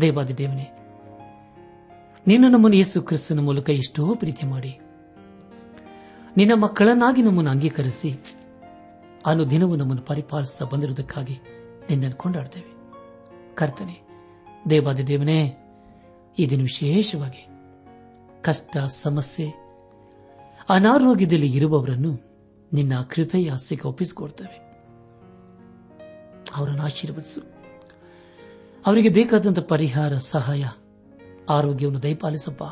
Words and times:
ದೇವಾದಿ 0.00 0.38
ದೇವನೇ 0.38 0.70
ನಿನ್ನ 2.26 2.44
ನಮ್ಮನ್ನು 2.44 2.76
ಯೇಸು 2.76 3.02
ಕ್ರಿಸ್ತನ 3.02 3.40
ಮೂಲಕ 3.40 3.70
ಎಷ್ಟೋ 3.70 4.14
ಪ್ರೀತಿ 4.14 4.46
ಮಾಡಿ. 4.46 4.78
ನಿನ್ನ 6.36 6.52
ಮಕ್ಕಳನ್ನಾಗಿ 6.54 7.22
ನಮ್ಮನ್ನು 7.22 7.50
ಅಂಗೀಕರಿಸಿ, 7.50 8.14
ಅನುದಿನವೂ 9.26 9.76
ನಮ್ಮನ್ನು 9.76 10.02
ಪರಿಪಾಲಿಸುತ್ತಾ 10.02 10.64
ಬಂದಿರುವುದಕ್ಕಾಗಿ 10.64 11.40
ನಿನ್ನನ್ನು 11.90 12.16
ಕೊಂಡಾಡ್ತೇವೆ. 12.16 12.76
ಕರ್ತನೆ 13.54 14.00
ದೇವಾದ 14.70 15.00
ದೇವನೇ 15.00 15.56
ಈ 16.38 16.46
ದಿನ 16.46 16.60
ವಿಶೇಷವಾಗಿ 16.60 17.46
ಕಷ್ಟ, 18.42 18.76
ಸಮಸ್ಯೆ, 18.78 19.48
ಅನಾರೋಗ್ಯದಲ್ಲಿ 20.68 21.56
ಇರುವವರನ್ನು 21.56 22.20
ನಿನ್ನ 22.72 23.00
ಕೃಪೆಯ 23.00 23.52
ಆಸೆಗೆ 23.52 23.88
ಒಪ್ಪಿಸಿಕೊಡ್ತೇವೆ. 23.88 24.56
ಅವರನ್ನು 26.56 26.82
ಆಶೀರ್ವದಿಸು. 26.82 27.53
ಅವರಿಗೆ 28.86 29.08
ಬೇಕಾದಂಥ 29.08 29.58
ಪರಿಹಾರ, 29.58 30.16
ಸಹಾಯ, 30.18 30.64
ಆರೋಗ್ಯವನ್ನು 31.48 32.02
ದಯಪಾಲಿಸಪ್ಪ. 32.02 32.62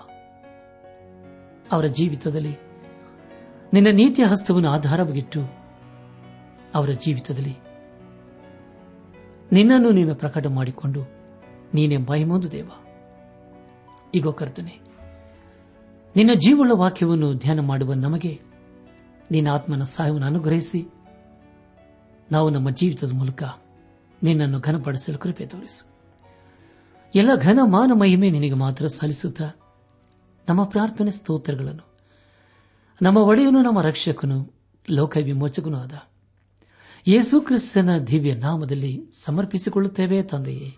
ಅವರ 1.73 1.87
ಜೀವಿತದಲ್ಲಿ 1.87 2.55
ನಿನ್ನ 3.73 3.91
ನೀತಿಯ 3.93 4.25
ಹಸ್ತವನ್ನು 4.25 4.69
ಆಧಾರವಾಗಿಟ್ಟು 4.69 5.41
ಅವರ 6.75 6.91
ಜೀವಿತದಲ್ಲಿ 6.91 7.55
ನಿನ್ನನ್ನು 9.53 9.91
ನೀನು 9.91 10.15
ಪ್ರಕಟ 10.15 10.47
ಮಾಡಿಕೊಂಡು 10.47 11.03
ನೀನೇ 11.75 11.97
ಮಹಿಮೊಂದು 11.97 12.51
ದೇವ. 12.51 12.71
ಈಗ 14.15 14.29
ಕರ್ತನೆ, 14.29 14.75
ನಿನ್ನ 16.17 16.33
ಜೀವಳ 16.35 16.71
ವಾಕ್ಯವನ್ನು 16.75 17.29
ಧ್ಯಾನ 17.35 17.61
ಮಾಡುವ 17.61 17.95
ನಮಗೆ 17.95 18.41
ನಿನ್ನ 19.31 19.49
ಆತ್ಮನ 19.49 19.85
ಸಹಾಯವನ್ನು 19.85 20.27
ಅನುಗ್ರಹಿಸಿ, 20.27 20.83
ನಾವು 22.33 22.51
ನಮ್ಮ 22.51 22.71
ಜೀವಿತದ 22.71 23.13
ಮೂಲಕ 23.13 23.43
ನಿನ್ನನ್ನು 24.23 24.61
ಘನಪಡಿಸಲು 24.61 25.19
ಕೃಪೆ 25.19 25.47
ತೋರಿಸು. 25.47 25.92
ಎಲ್ಲ 27.15 27.35
ಘನ 27.35 27.59
ಮಾನ 27.65 27.93
ಮಹಿಮೆ 27.93 28.31
ನಿನಗೆ 28.31 28.55
ಮಾತ್ರ 28.55 28.87
ಸಲ್ಲಿಸುತ್ತಾ. 28.87 29.51
ನಮ್ಮ 30.49 30.65
ಪ್ರಾರ್ಥನೆ 30.65 31.11
ಸ್ತೋತ್ರಗಳನ್ನು. 31.11 31.97
ನಮ್ಮ 33.03 33.19
ಒಡೆಯನು, 33.19 33.63
ನಮ್ಮ 33.63 33.83
ರಕ್ಷಕನು 33.83 34.53
ಲೋಕ 34.91 35.17
ವಿಮೋಚಕನೂ 35.17 35.79
ಆದ. 35.79 35.93
ಯೇಸು 37.07 37.41
ಕ್ರಿಸ್ತನ 37.41 37.99
ದಿವ್ಯ 37.99 38.35
ನಾಮದಲ್ಲಿ 38.35 39.05
ಸಮರ್ಪಿಸಿಕೊಳ್ಳುತ್ತೇವೆ 39.13 40.23
ತಂದೆಯೇ. 40.23 40.77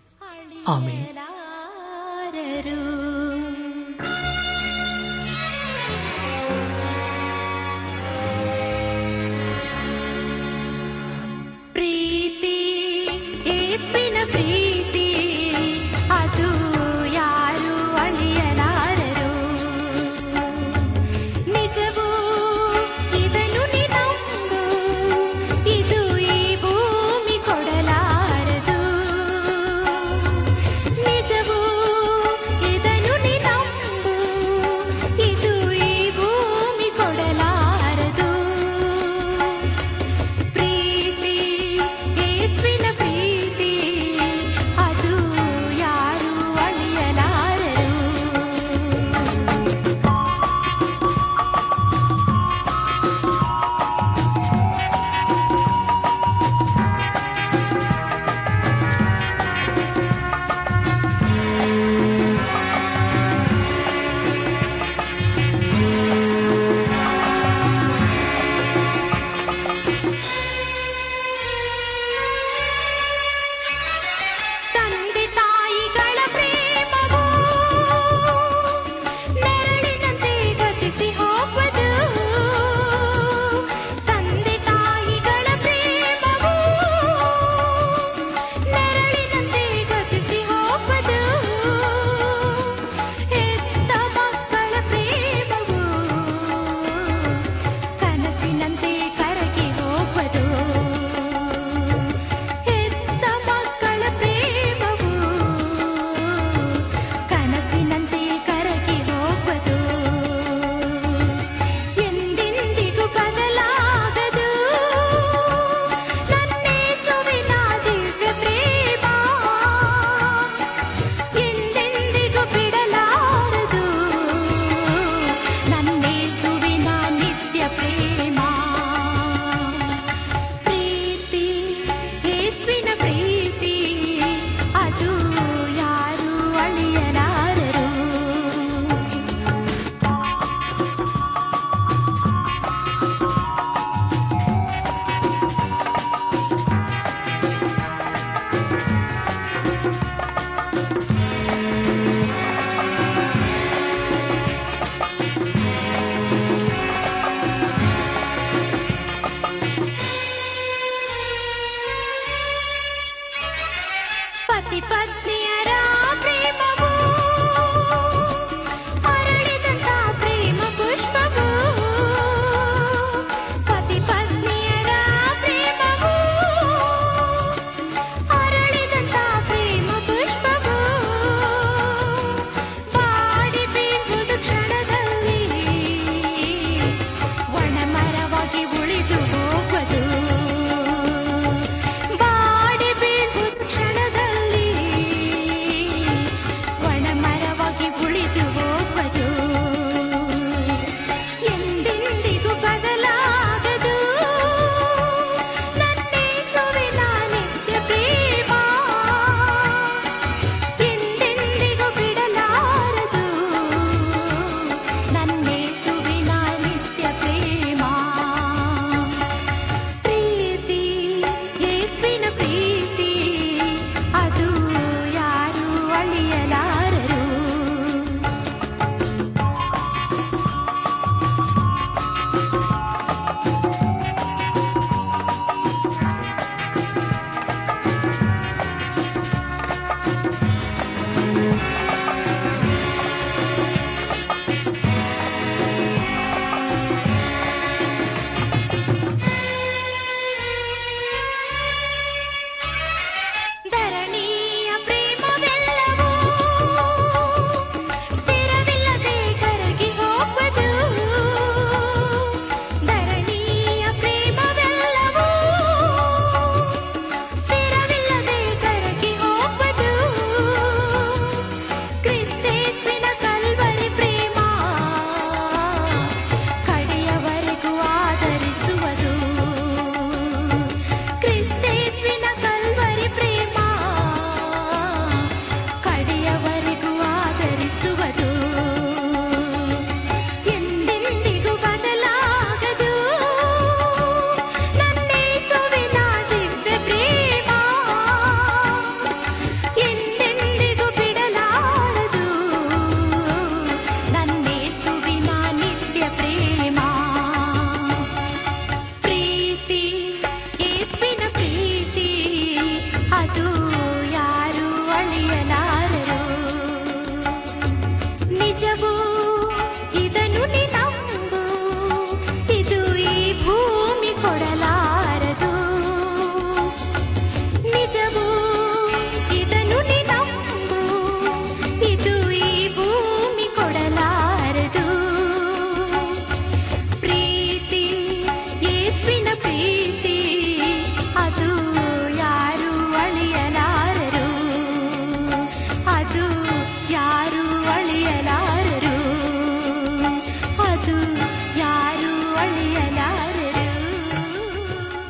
ಆಮೇಲೆ 0.67 1.25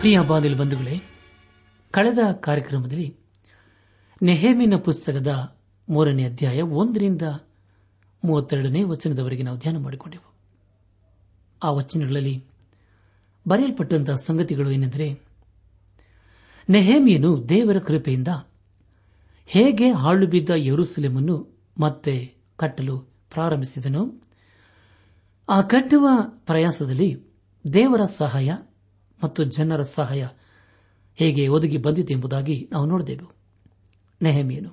ಪ್ರಿಯ 0.05 0.19
ಬಾನಿಲ್ 0.19 0.55
ಬಂಧುಗಳೇ, 0.55 1.01
ಕಳೆದ 1.91 2.17
ಕಾರ್ಯಕ್ರಮದಲ್ಲಿ 2.33 3.17
ನೆಹೇಮಿನ 4.21 4.75
ಪುಸ್ತಕದ 4.75 5.57
ಮೂರನೇ 5.89 6.23
ಅಧ್ಯಾಯ 6.23 6.61
ಒಂದರಿಂದ 6.61 7.21
ಮೂವತ್ತೆರಡನೇ 8.25 8.83
ವಚನದವರೆಗೆ 8.83 9.43
ನಾವು 9.43 9.57
ಧ್ಯಾನ 9.57 9.77
ಮಾಡಿಕೊಂಡೆವು. 9.77 10.33
ಆ 11.63 11.71
ವಚನಗಳಲ್ಲಿ 11.71 12.45
ಬರೆಯಲ್ಪಟ್ಟಂತಹ 13.47 14.15
ಸಂಗತಿಗಳು 14.15 14.71
ಏನೆಂದರೆ, 14.71 15.19
ನೆಹೇಮಿಯನು 16.69 17.49
ದೇವರ 17.49 17.79
ಕೃಪೆಯಿಂದ 17.79 18.27
ಹೇಗೆ 19.45 19.91
ಹಾಳು 19.91 20.27
ಬಿದ್ದ 20.27 20.50
ಯರುಸಲೆಮನ್ನು 20.55 21.65
ಮತ್ತೆ 21.79 22.35
ಕಟ್ಟಲು 22.57 23.00
ಪ್ರಾರಂಭಿಸಿದನು, 23.00 24.27
ಆ 25.50 25.62
ಕಟ್ಟುವ 25.62 26.09
ಪ್ರಯಾಸದಲ್ಲಿ 26.27 27.24
ದೇವರ 27.74 28.01
ಸಹಾಯ 28.03 28.51
ಮತ್ತು 29.24 29.43
ಜನರ 29.43 29.81
ಸಹಾಯ 29.81 30.27
ಹೇಗೆ 31.15 31.48
ಒದಗಿ 31.48 31.77
ಬಂದಿತು 31.77 32.13
ಎಂಬುದಾಗಿ 32.13 32.69
ನಾವು 32.72 32.86
ನೋಡಿದೆವು. 32.86 33.31
ನೆಹಮಿಯನು 34.22 34.72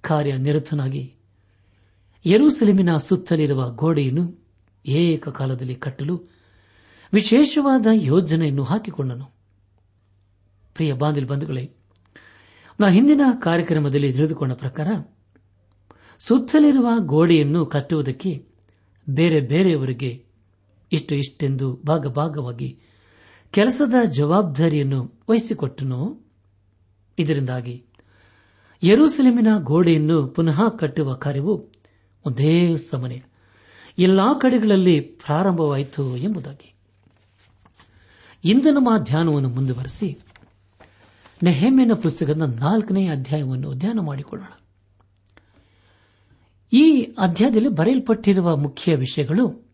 ಕಾರ್ಯನಿರತನಾಗಿ 0.00 1.14
ಯರೂಸೆಲೆಮಿನ 2.26 2.96
ಸುತ್ತಲಿರುವ 2.96 3.70
ಗೋಡೆಯನ್ನು 3.70 4.46
ಏಕಕಾಲದಲ್ಲಿ 4.86 5.74
ಕಟ್ಟಲು 5.74 6.22
ವಿಶೇಷವಾದ 7.12 7.86
ಯೋಜನೆಯನ್ನು 7.92 8.64
ಹಾಕಿಕೊಂಡನು. 8.64 9.26
ಪ್ರಿಯ 10.74 10.92
ಬಾಂಧಲ್ 10.92 11.26
ಬಂಧುಗಳೇ, 11.26 11.74
ನಾ 12.80 12.88
ಹಿಂದಿನ 12.88 13.20
ಕಾರ್ಯಕ್ರಮದಲ್ಲಿ 13.42 14.12
ತಿಳಿದುಕೊಂಡ 14.12 14.52
ಪ್ರಕಾರ 14.52 14.88
ಸುತ್ತಲಿರುವ 16.18 16.88
ಗೋಡೆಯನ್ನು 16.98 17.66
ಕಟ್ಟುವುದಕ್ಕೆ 17.66 18.48
ಬೇರೆ 19.08 19.40
ಬೇರೆಯವರಿಗೆ 19.40 20.24
ಇಷ್ಟು 20.92 21.14
ಇಷ್ಟೆಂದು 21.14 21.76
ಭಾಗ 21.86 22.06
ಭಾಗವಾಗಿ 22.06 22.80
ಕೆಲಸದ 23.50 23.94
ಜವಾಬ್ದಾರಿಯನ್ನು 24.04 25.20
ವಹಿಸಿಕೊಟ್ಟನು. 25.30 26.26
ಇದರಿಂದಾಗಿ 27.18 27.84
ಯರೂಸೆಲೆಮಿನ 28.82 29.46
ಗೋಡೆಯನ್ನು 29.58 30.28
ಪುನಃ 30.28 30.68
ಕಟ್ಟುವ 30.68 31.14
ಕಾರ್ಯವು 31.14 31.72
ಒಂದೇ 32.26 32.76
ಸಮನೆ. 32.76 33.22
ಎಲ್ಲಾ 33.98 34.34
ಕಡೆಗಳಲ್ಲಿ 34.34 35.00
ಪ್ರಾರಂಭವಾಯಿತು 35.00 36.16
ಎಂಬುದಾಗಿ. 36.16 36.74
ಇಂದು 38.44 38.70
ನಮ್ಮ 38.70 38.98
ಧ್ಯಾನವನ್ನು 38.98 39.48
ಮುಂದುವರೆಸಿ 39.48 40.18
ನೆಹೆಮ್ಮಿನ 41.42 41.92
ಪುಸ್ತಕದ 41.92 42.42
ನಾಲ್ಕನೇ 42.42 43.08
ಅಧ್ಯಾಯವನ್ನು 43.08 43.74
ಧ್ಯಾನ 43.74 43.98
ಮಾಡಿಕೊಳ್ಳೋಣ. 44.00 44.60
ಈ 46.72 47.02
ಅಧ್ಯಾಯದಲ್ಲಿ 47.18 47.68
ಬರೆಯಲ್ಪಟ್ಟಿರುವ 47.68 48.56
ಮುಖ್ಯ 48.56 48.96
ವಿಷಯಗಳು 48.96 49.68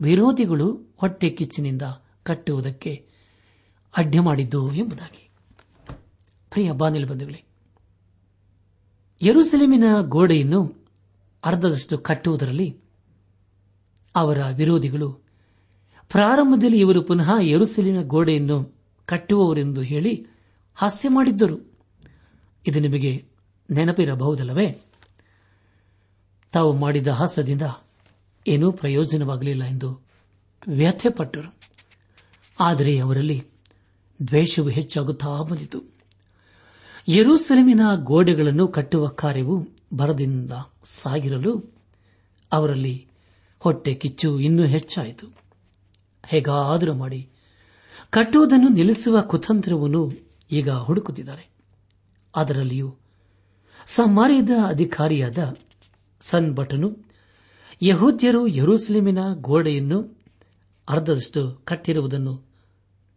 ವಿರೋಧಿಗಳು 0.00 0.94
ಹೊಟ್ಟೆ 0.96 1.30
ಕಿಚ್ಚಿನಿಂದ 1.30 1.82
ಕಟ್ಟುವುದಕ್ಕೆ 2.22 3.11
ಅಡ್ಡ 3.96 4.14
ಮಾಡಿದ್ದು 4.20 4.74
ಎಂಬುದಾಗಿ. 4.74 5.30
ಪ್ರಿಯ 6.50 6.72
ಬಾನಿಲ್ 6.72 7.08
ಬಂಧುಗಳೇ, 7.08 7.44
ಯರುಸೆಲೆಮಿನ 9.22 9.84
ಗೋಡೆಯನ್ನು 10.00 10.86
ಅರ್ಧದಷ್ಟು 11.44 11.98
ಕಟ್ಟುವುದರಲ್ಲಿ 11.98 12.80
ಅವರ 14.16 14.38
ವಿರೋಧಿಗಳು, 14.52 15.12
ಪ್ರಾರಂಭದಲ್ಲಿ 16.08 16.80
ಇವರು 16.80 17.02
ಪುನಃ 17.02 17.30
ಯರುಸೆಲಿನ 17.40 18.02
ಗೋಡೆಯನ್ನು 18.02 18.78
ಕಟ್ಟುವವರೆಂದು 19.06 19.80
ಹೇಳಿ 19.80 20.26
ಹಾಸ್ಯ 20.74 21.08
ಮಾಡಿದ್ದರು. 21.08 21.78
ಇದು 22.66 22.80
ನಿಮಗೆ 22.80 23.24
ನೆನಪಿರಬಹುದಲ್ಲವೇ? 23.70 24.80
ತಾವು 26.52 26.72
ಮಾಡಿದ 26.72 27.08
ಹಾಸ್ಯದಿಂದ 27.08 27.62
ಏನೂ 28.46 28.72
ಪ್ರಯೋಜನವಾಗಲಿಲ್ಲ 28.72 29.64
ಎಂದು 29.64 30.06
ವ್ಯಥೆಪಟ್ಟರು. 30.68 31.54
ಆದರೆ 32.60 32.98
ಅವರಲ್ಲಿ 32.98 33.51
ದ್ವೇಷವು 34.26 34.68
ಹೆಚ್ಚಾಗುತ್ತಾ 34.68 35.42
ಬಂದಿತು. 35.42 35.82
ಯರೂಸೆಲೆಮಿನ 37.08 37.80
ಗೋಡೆಗಳನ್ನು 37.94 38.68
ಕಟ್ಟುವ 38.68 39.08
ಕಾರ್ಯವು 39.08 39.68
ಬರದಿಂದ 39.92 40.52
ಸಾಗಿರಲು 40.84 41.74
ಅವರಲ್ಲಿ 42.52 43.06
ಹೊಟ್ಟೆ 43.58 43.94
ಕಿಚ್ಚು 43.94 44.40
ಇನ್ನೂ 44.40 44.64
ಹೆಚ್ಚಾಯಿತು. 44.64 45.26
ಹೇಗಾದರೂ 46.26 46.94
ಮಾಡಿ 46.94 47.28
ಕಟ್ಟುವುದನ್ನು 48.10 48.68
ನಿಲ್ಲಿಸುವ 48.68 49.20
ಕುತಂತ್ರವನ್ನು 49.20 50.12
ಈಗ 50.50 50.70
ಹುಡುಕುತ್ತಿದ್ದಾರೆ. 50.70 51.50
ಅದರಲ್ಲಿಯೂ 52.36 52.94
ಸಮಾರ್ಯದ 53.86 54.50
ಅಧಿಕಾರಿಯಾದ 54.66 55.56
ಸನ್ 56.20 56.54
ಭಟನು 56.54 56.96
ಯಹೂದ್ಯರು 57.82 58.46
ಯರೂಸಲೇಮಿನ 58.46 59.18
ಗೋಡೆಯನ್ನು 59.34 60.22
ಅರ್ಧದಷ್ಟು 60.88 61.52
ಕಟ್ಟಿರುವುದನ್ನು 61.64 62.44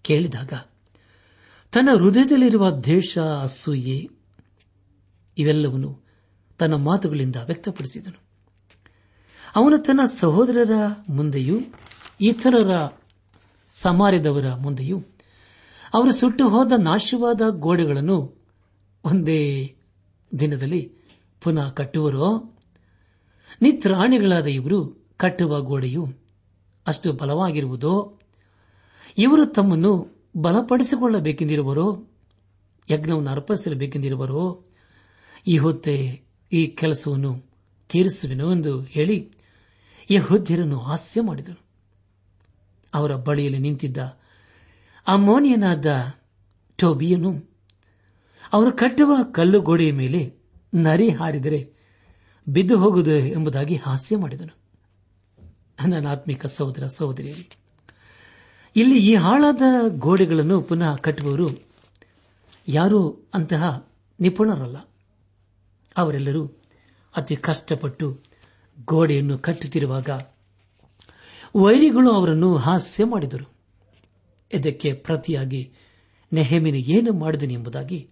ಕೇಳಿದಾಗ 0.02 0.54
ತನ್ನ 1.76 1.90
ಹೃದಯದಲ್ಲಿರುವ 1.98 2.72
ದ್ವೇಷ, 2.72 3.18
ಅಸೂಯೆ 3.18 4.10
ಇವೆಲ್ಲವನ್ನು 5.38 6.02
ತನ್ನ 6.60 6.76
ಮಾತುಗಳಿಂದ 6.76 7.36
ವ್ಯಕ್ತಪಡಿಸಿದನು. 7.36 8.20
ಅವನು 9.56 9.78
ತನ್ನ 9.78 10.00
ಸಹೋದರರ 10.20 10.72
ಮುಂದೆಯೂ 11.10 11.60
ಇತರರ 12.22 13.00
ಸಮಾರ್ಯದವರ 13.74 14.54
ಮುಂದೆಯೂ 14.56 15.04
ಅವರು 15.94 16.14
ಸುಟ್ಟು 16.14 16.50
ಹೋದ 16.50 16.72
ನಾಶವಾದ 16.78 17.42
ಗೋಡೆಗಳನ್ನು 17.50 18.46
ಒಂದೇ 19.06 19.76
ದಿನದಲ್ಲಿ 20.40 20.94
ಪುನಃ 21.44 21.70
ಕಟ್ಟುವರೋ? 21.70 22.60
ನಿತ್ರಾಣಿಗಳಾದ 23.62 24.48
ಇವರು 24.48 25.08
ಕಟ್ಟುವ 25.18 25.62
ಗೋಡೆಯು 25.62 26.08
ಅಷ್ಟು 26.88 27.14
ಬಲವಾಗಿರುವುದೋ? 27.14 28.20
ಇವರು 29.18 29.46
ತಮ್ಮನ್ನು 29.46 30.15
ಬಲಪಡಿಸಿಕೊಳ್ಳಬೇಕೆಂದಿರುವರೋ, 30.38 32.04
ಯಜ್ಞವನ್ನು 32.92 33.32
ಅರ್ಪಿಸಬೇಕೆಂದಿರುವರೋ 33.32 34.66
ಈ 35.48 35.58
ಹೊತ್ತೆ 35.58 36.22
ಈ 36.52 36.68
ಕೆಲಸವನ್ನು 36.68 37.44
ತೀರಿಸುವೆನು 37.90 38.56
ಎಂದು 38.56 38.82
ಹೇಳಿ 38.82 39.32
ಯಹೋದ್ಯರನ್ನು 40.12 40.80
ಹಾಸ್ಯ 40.80 41.22
ಮಾಡಿದನು. 41.22 41.60
ಅವರ 42.94 43.16
ಬಳಿಯಲ್ಲಿ 43.16 43.60
ನಿಂತಿದ್ದ 43.60 43.98
ಅಮೋನಿಯನಾದ 45.08 45.86
ಟೋಬಿಯನ್ನು 46.78 47.50
ಅವರು 48.54 48.72
ಕಟ್ಟುವ 48.72 49.18
ಕಲ್ಲು 49.32 49.62
ಗೋಡೆಯ 49.62 49.92
ಮೇಲೆ 49.92 50.34
ನರಿ 50.74 51.10
ಹಾರಿದರೆ 51.10 51.74
ಬಿದ್ದು 52.48 52.78
ಹೋಗುವುದು 52.78 53.12
ಎಂಬುದಾಗಿ 53.12 53.76
ಹಾಸ್ಯ 53.76 54.18
ಮಾಡಿದನು. 54.18 54.58
ನನ್ನ 55.88 56.08
ಆತ್ಮಿಕ 56.08 56.46
ಸಹೋದರ, 56.46 56.88
ಸಹೋದರಿಯರು 56.88 57.65
ಇಲ್ಲಿ 58.76 58.98
ಈ 58.98 59.16
ಹಾಳಾದ 59.16 59.62
ಗೋಡೆಗಳನ್ನು 59.88 60.62
ಪುನಃ 60.62 60.96
ಕಟ್ಟುವವರು 60.96 61.50
ಯಾರೂ 62.68 63.30
ಅಂತಹ 63.34 63.88
ನಿಪುಣರಲ್ಲ. 64.20 64.78
ಅವರೆಲ್ಲರೂ 65.98 66.52
ಅತಿ 67.16 67.36
ಕಷ್ಟಪಟ್ಟು 67.36 68.20
ಗೋಡೆಯನ್ನು 68.86 69.38
ಕಟ್ಟುತ್ತಿರುವಾಗ 69.38 70.10
ವೈರಿಗಳು 71.56 72.12
ಅವರನ್ನು 72.12 72.56
ಹಾಸ್ಯ 72.56 73.06
ಮಾಡಿದರು. 73.06 73.54
ಇದಕ್ಕೆ 74.54 74.94
ಪ್ರತಿಯಾಗಿ 74.94 75.74
ನೆಹಮಿನ 76.34 76.76
ಏನು 76.76 77.14
ಮಾಡಿದನು 77.14 77.54
ಎಂಬುದಾಗಿ 77.54 78.10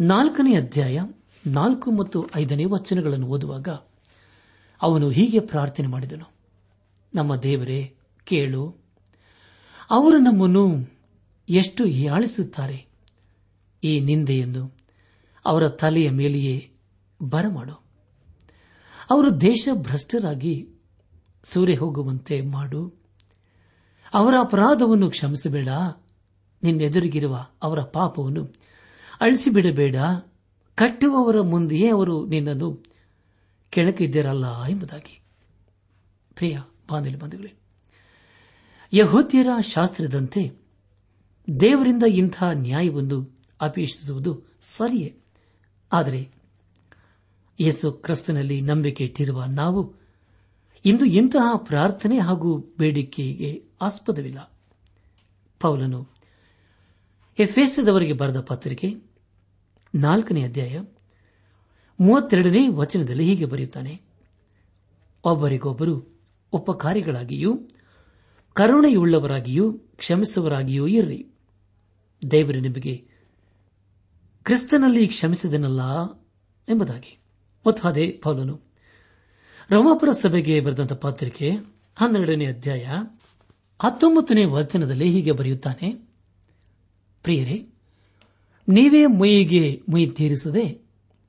ನಾಲ್ಕನೇ 0.00 0.54
ಅಧ್ಯಾಯ 0.54 1.00
ನಾಲ್ಕು 1.46 1.90
ಮತ್ತು 1.90 2.26
ಐದನೇ 2.36 2.64
ವಚನಗಳನ್ನು 2.64 3.26
ಓದುವಾಗ 3.26 3.68
ಅವನು 4.82 5.10
ಹೀಗೆ 5.10 5.40
ಪ್ರಾರ್ಥನೆ 5.40 5.86
ಮಾಡಿದನು. 5.86 6.32
ನಮ್ಮ 7.14 7.36
ದೇವರೇ, 7.36 7.94
ಕೇಳು 8.24 8.81
ಅವರು 9.92 10.18
ನಮ್ಮನ್ನು 10.18 10.90
ಎಷ್ಟು 11.48 11.84
ಹೀಯಾಳಿಸುತ್ತಾರೆ 11.84 12.86
ಈ 13.84 14.00
ನಿಂದೆಯನ್ನು 14.00 14.76
ಅವರ 15.46 15.68
ತಲೆಯ 15.68 16.10
ಮೇಲೆಯೇ 16.10 16.70
ಬರಮಾಡು. 17.22 17.72
ಅವರು 19.10 19.40
ದೇಶ 19.40 19.68
ಭ್ರಷ್ಟರಾಗಿ 19.72 20.68
ಸೂರೆ 21.44 21.74
ಹೋಗುವಂತೆ 21.74 22.40
ಮಾಡು. 22.40 23.02
ಅವರ 24.14 24.34
ಅಪರಾಧವನ್ನು 24.40 25.10
ಕ್ಷಮಿಸಬೇಡ. 25.10 25.68
ನಿನ್ನೆದುರಿಗಿರುವ 26.62 27.46
ಅವರ 27.62 27.80
ಪಾಪವನ್ನು 27.80 28.54
ಅಳಿಸಿಬಿಡಬೇಡ. 29.20 29.96
ಕಟ್ಟುವವರ 30.74 31.40
ಮುಂದೆಯೇ 31.40 31.88
ಅವರು 31.88 32.26
ನಿನ್ನನ್ನು 32.26 32.84
ಕೆಣಕಿದ್ದಿರಲ್ಲ 33.70 34.64
ಎಂಬುದಾಗಿ. 34.64 35.22
ಪ್ರಿಯ 36.34 36.58
ಬಾಂಧವ್ಯ 36.90 37.16
ಬಂಧುಗಳೇ 37.16 37.61
ಯಹೋದ್ಯರ 38.94 39.48
ಶಾಸ್ತ್ರದಂತೆ 39.60 40.58
ದೇವರಿಂದ 41.60 42.02
ಇಂಥ 42.02 42.42
ನ್ಯಾಯವನ್ನು 42.42 43.40
ಅಪೇಕ್ಷಿಸುವುದು 43.60 44.42
ಸರಿಯೇ? 44.60 45.16
ಆದರೆ 45.92 46.30
ಯೇಸು 47.60 47.92
ಕ್ರಿಸ್ತನಲ್ಲಿ 47.92 48.60
ನಂಬಿಕೆ 48.60 49.04
ಇಟ್ಟಿರುವ 49.04 49.44
ನಾವು 49.44 49.94
ಇಂದು 50.84 51.04
ಇಂತಹ 51.04 51.56
ಪ್ರಾರ್ಥನೆ 51.56 52.18
ಹಾಗೂ 52.18 52.74
ಬೇಡಿಕೆಗೆ 52.78 53.64
ಆಸ್ಪದವಿಲ್ಲ. 53.80 54.52
ಪೌಲನು 55.60 56.08
ಎಫ್ಎಸ್ದವರಿಗೆ 57.38 58.12
ಬರೆದ 58.12 58.40
ಪತ್ರಿಕೆ 58.40 58.94
ನಾಲ್ಕನೇ 59.94 60.42
ಅಧ್ಯಾಯ 60.42 60.80
ಮೂವತ್ತೆರಡನೇ 62.00 62.68
ವಚನದಲ್ಲಿ 62.68 63.24
ಹೀಗೆ 63.24 63.44
ಬರೆಯುತ್ತಾನೆ, 63.44 64.00
ಒಬ್ಬರಿಗೊಬ್ಬರು 65.24 66.20
ಉಪಕಾರಿಗಳಾಗಿಯೂ 66.52 67.68
ಕರುಣೆಯುಳ್ಳವರಾಗಿಯೂ 68.52 69.72
ಕ್ಷಮಿಸುವರಾಗಿಯೂ 69.72 70.86
ಇರ್ರಿ. 70.86 71.26
ದೇವರು 72.30 72.60
ನಿಮಗೆ 72.60 73.08
ಕ್ರಿಸ್ತನಲ್ಲಿ 74.42 75.08
ಕ್ಷಮಿಸಿದನಲ್ಲ 75.08 76.12
ಎಂಬುದಾಗಿ. 76.68 77.18
ಮತ್ತು 77.66 77.88
ಅದೇ 77.88 78.20
ಪೌಲನು 78.22 78.60
ರೋಮಾಪುರ 79.70 80.12
ಸಭೆಗೆ 80.12 80.60
ಬರೆದಂತಹ 80.60 80.94
ಪತ್ರಿಕೆ 80.94 81.50
ಹನ್ನೆರಡನೇ 81.96 82.46
ಅಧ್ಯಾಯ 82.46 82.86
ಹತ್ತೊಂಬತ್ತನೇ 83.82 84.44
ವಚನದಲ್ಲಿ 84.44 85.10
ಹೀಗೆ 85.10 85.32
ಬರೆಯುತ್ತಾನೆ, 85.32 86.08
ಪ್ರಿಯರೇ, 87.22 87.68
ನೀವೇ 88.68 89.06
ಮುಯಿಗೆ 89.06 89.82
ಮುಯಿ 89.88 90.06
ತೀರಿಸದೆ 90.06 90.82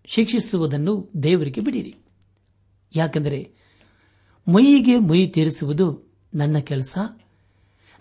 ಶಿಕ್ಷಿಸುವುದನ್ನು 0.06 1.12
ದೇವರಿಗೆ 1.24 1.62
ಬಿಡಿರಿ. 1.62 1.96
ಯಾಕೆಂದರೆ 2.96 3.52
ಮುಯಿಗೆ 4.48 4.98
ಮುಯಿ 4.98 5.28
ತೀರಿಸುವುದು 5.28 6.03
ನನ್ನ 6.36 6.58
ಕೆಲಸ? 6.58 6.98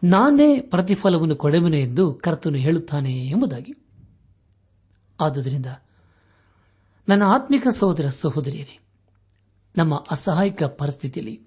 ನಾನೇ 0.04 0.60
ಪ್ರತಿಫಲವನ್ನು 0.60 1.36
ಕೊಡುವೆನು 1.36 1.76
ಎಂದು 1.76 2.14
ಕರ್ತನು 2.14 2.56
ಹೇಳುತ್ತಾನೆ 2.56 3.26
ಎಂಬುದಾಗಿ. 3.26 3.74
ಆದುದರಿಂದ 5.20 5.66
ನನ್ನ 7.08 7.22
ಆತ್ಮಿಕ 7.22 7.66
ಸಹೋದರ 7.68 8.08
ಸಹೋದರಿಯರೇ, 8.08 8.78
ನಮ್ಮ 9.76 10.06
ಅಸಹಾಯಕ 10.10 10.62
ಪರಿಸ್ಥಿತಿಯಲ್ಲಿ 10.62 11.40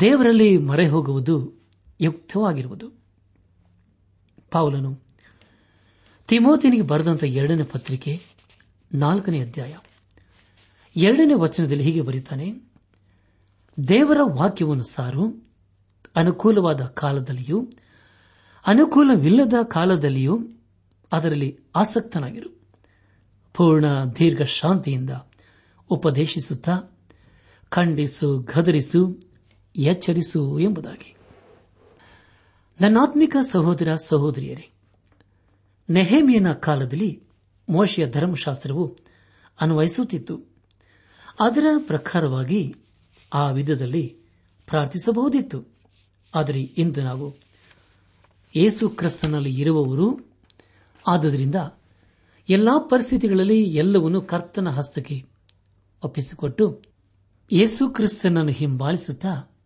ದೇವರಲ್ಲಿ 0.00 0.58
ಮರೆ 0.58 0.88
ಹೋಗುವುದು 0.88 1.52
ಯುಕ್ತವಾಗಿರುವುದು. 2.00 2.92
ಪಾವಲನು 4.50 5.00
ತಿಮೋತಿನಿಗೆ 6.28 6.82
ಬರೆದಂತಹ 6.82 7.26
ಎರಡನೇ 7.26 7.62
ಪತ್ರಿಕೆ 7.62 8.20
ನಾಲ್ಕನೇ 8.94 9.40
ಅಧ್ಯಾಯ 9.40 9.76
ಎರಡನೇ 10.96 11.34
ವಚನದಲ್ಲಿ 11.34 11.84
ಹೀಗೆ 11.84 12.00
ಬರೆಯುತ್ತಾನೆ, 12.00 12.52
ದೇವರ 13.88 14.18
ವಾಕ್ಯವನ್ನು 14.22 14.84
ಸಾರು 14.84 15.47
ಅನುಕೂಲವಾದ 16.16 16.80
ಕಾಲದಲ್ಲಿಯೂ, 16.80 17.70
ಅನುಕೂಲವಿಲ್ಲದ 18.66 19.54
ಕಾಲದಲ್ಲಿಯೂ 19.62 20.38
ಅದರಲ್ಲಿ 21.12 21.58
ಆಸಕ್ತನಾಗಿರು. 21.76 22.60
ಪೂರ್ಣ 23.54 23.84
ದೀರ್ಘ 24.18 24.42
ಶಾಂತಿಯಿಂದ 24.42 25.10
ಉಪದೇಶಿಸುತ್ತಾ, 25.90 26.80
ಖಂಡಿಸು, 27.68 28.38
ಗದರಿಸು, 28.38 29.20
ಎಚ್ಚರಿಸು 29.76 30.58
ಎಂಬುದಾಗಿ. 30.58 31.16
ನನ್ನಾತ್ಮಿಕ 32.80 33.36
ಸಹೋದರ 33.50 33.94
ಸಹೋದರಿಯರೇ, 33.94 34.70
ನೆಹೇಮಿಯನ 35.90 36.52
ಕಾಲದಲ್ಲಿ 36.52 37.22
ಮೋಶಿಯ 37.68 38.10
ಧರ್ಮಶಾಸ್ತ್ರವು 38.10 38.96
ಅನ್ವಯಿಸುತ್ತಿತ್ತು. 39.60 40.40
ಅದರ 41.40 41.64
ಪ್ರಕಾರವಾಗಿ 41.86 42.76
ಆ 43.34 43.50
ವಿಧದಲ್ಲಿ 43.50 44.16
ಪ್ರಾರ್ಥಿಸಬಹುದಿತ್ತು. 44.66 45.77
ಆದರೆ 46.34 46.62
ಇಂದು 46.62 47.04
ನಾವು 47.04 47.36
ಯೇಸು 48.56 48.88
ಕ್ರಿಸ್ತನಲ್ಲಿ 48.88 49.60
ಇರುವವರು, 49.60 50.20
ಆದುದರಿಂದ 51.06 51.54
ಎಲ್ಲಾ 52.48 52.78
ಪರಿಸ್ಥಿತಿಗಳಲ್ಲಿ 52.78 53.62
ಎಲ್ಲವನ್ನೂ 53.62 54.20
ಕರ್ತನ 54.20 54.68
ಹಸ್ತಕ್ಕೆ 54.68 55.26
ಒಪ್ಪಿಸಿಕೊಟ್ಟು 56.04 56.82
ಯೇಸು 57.52 57.90
ಕ್ರಿಸ್ತನನ್ನು 57.90 58.52
ಹಿಂಬಾಲಿಸುತ್ತಾ 58.52 59.56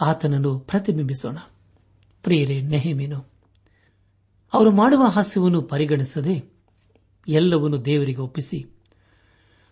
ಆತನನ್ನು 0.00 0.58
ಪ್ರತಿಬಿಂಬಿಸೋಣ. 0.58 1.38
ಪ್ರಿಯರೇ, 2.22 2.60
ನೆಹಮೀನು, 2.60 3.30
ಅವರು 4.52 4.70
ಮಾಡುವ 4.70 5.04
ಹಾಸ್ಯವನ್ನು 5.04 5.62
ಪರಿಗಣಿಸದೆ 5.62 6.44
ಎಲ್ಲವನ್ನು 7.28 7.84
ದೇವರಿಗೆ 7.84 8.20
ಒಪ್ಪಿಸಿ 8.20 8.66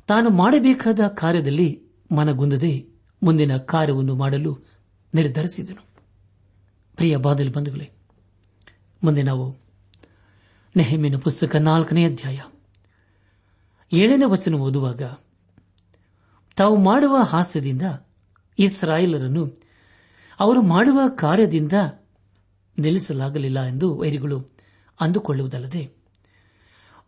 ತಾನು 0.07 0.31
ಮಾಡಬೇಕಾದ 0.31 1.00
ಕಾರ್ಯದಲ್ಲಿ 1.07 1.83
ಮನಗುಂದದೆ 2.17 2.88
ಮುಂದಿನ 3.23 3.57
ಕಾರ್ಯವನ್ನು 3.57 4.14
ಮಾಡಲು 4.14 4.59
ನಿರ್ಧರಿಸಿದನು. 5.14 5.88
ಪ್ರಿಯ 6.99 7.17
ಬಾದಲ್ 7.17 7.50
ಬಂಧುಗಳೇ, 7.50 7.90
ಮುಂದೆ 9.05 9.23
ನಾವು 9.23 9.57
ನೆಹಮಿನ 10.76 11.17
ಪುಸ್ತಕ 11.17 11.57
ನಾಲ್ಕನೇ 11.57 12.05
ಅಧ್ಯಾಯ 12.05 12.38
ಏಳನೇ 13.93 14.25
ವಚನ 14.25 14.55
ಓದುವಾಗ, 14.55 15.02
ತಾವು 16.57 16.76
ಮಾಡುವ 16.76 17.17
ಹಾಸ್ಯದಿಂದ 17.17 17.83
ಇಸ್ರಾಯೇಲರನ್ನು 18.59 19.45
ಅವರು 20.40 20.62
ಮಾಡುವ 20.62 21.00
ಕಾರ್ಯದಿಂದ 21.09 21.73
ನಿಲ್ಲಿಸಲಾಗಲಿಲ್ಲ 22.78 23.67
ಎಂದು 23.67 23.99
ವೈರಿಗಳು 23.99 24.38
ಅಂದುಕೊಳ್ಳುವುದಲ್ಲದೆ, 25.00 25.95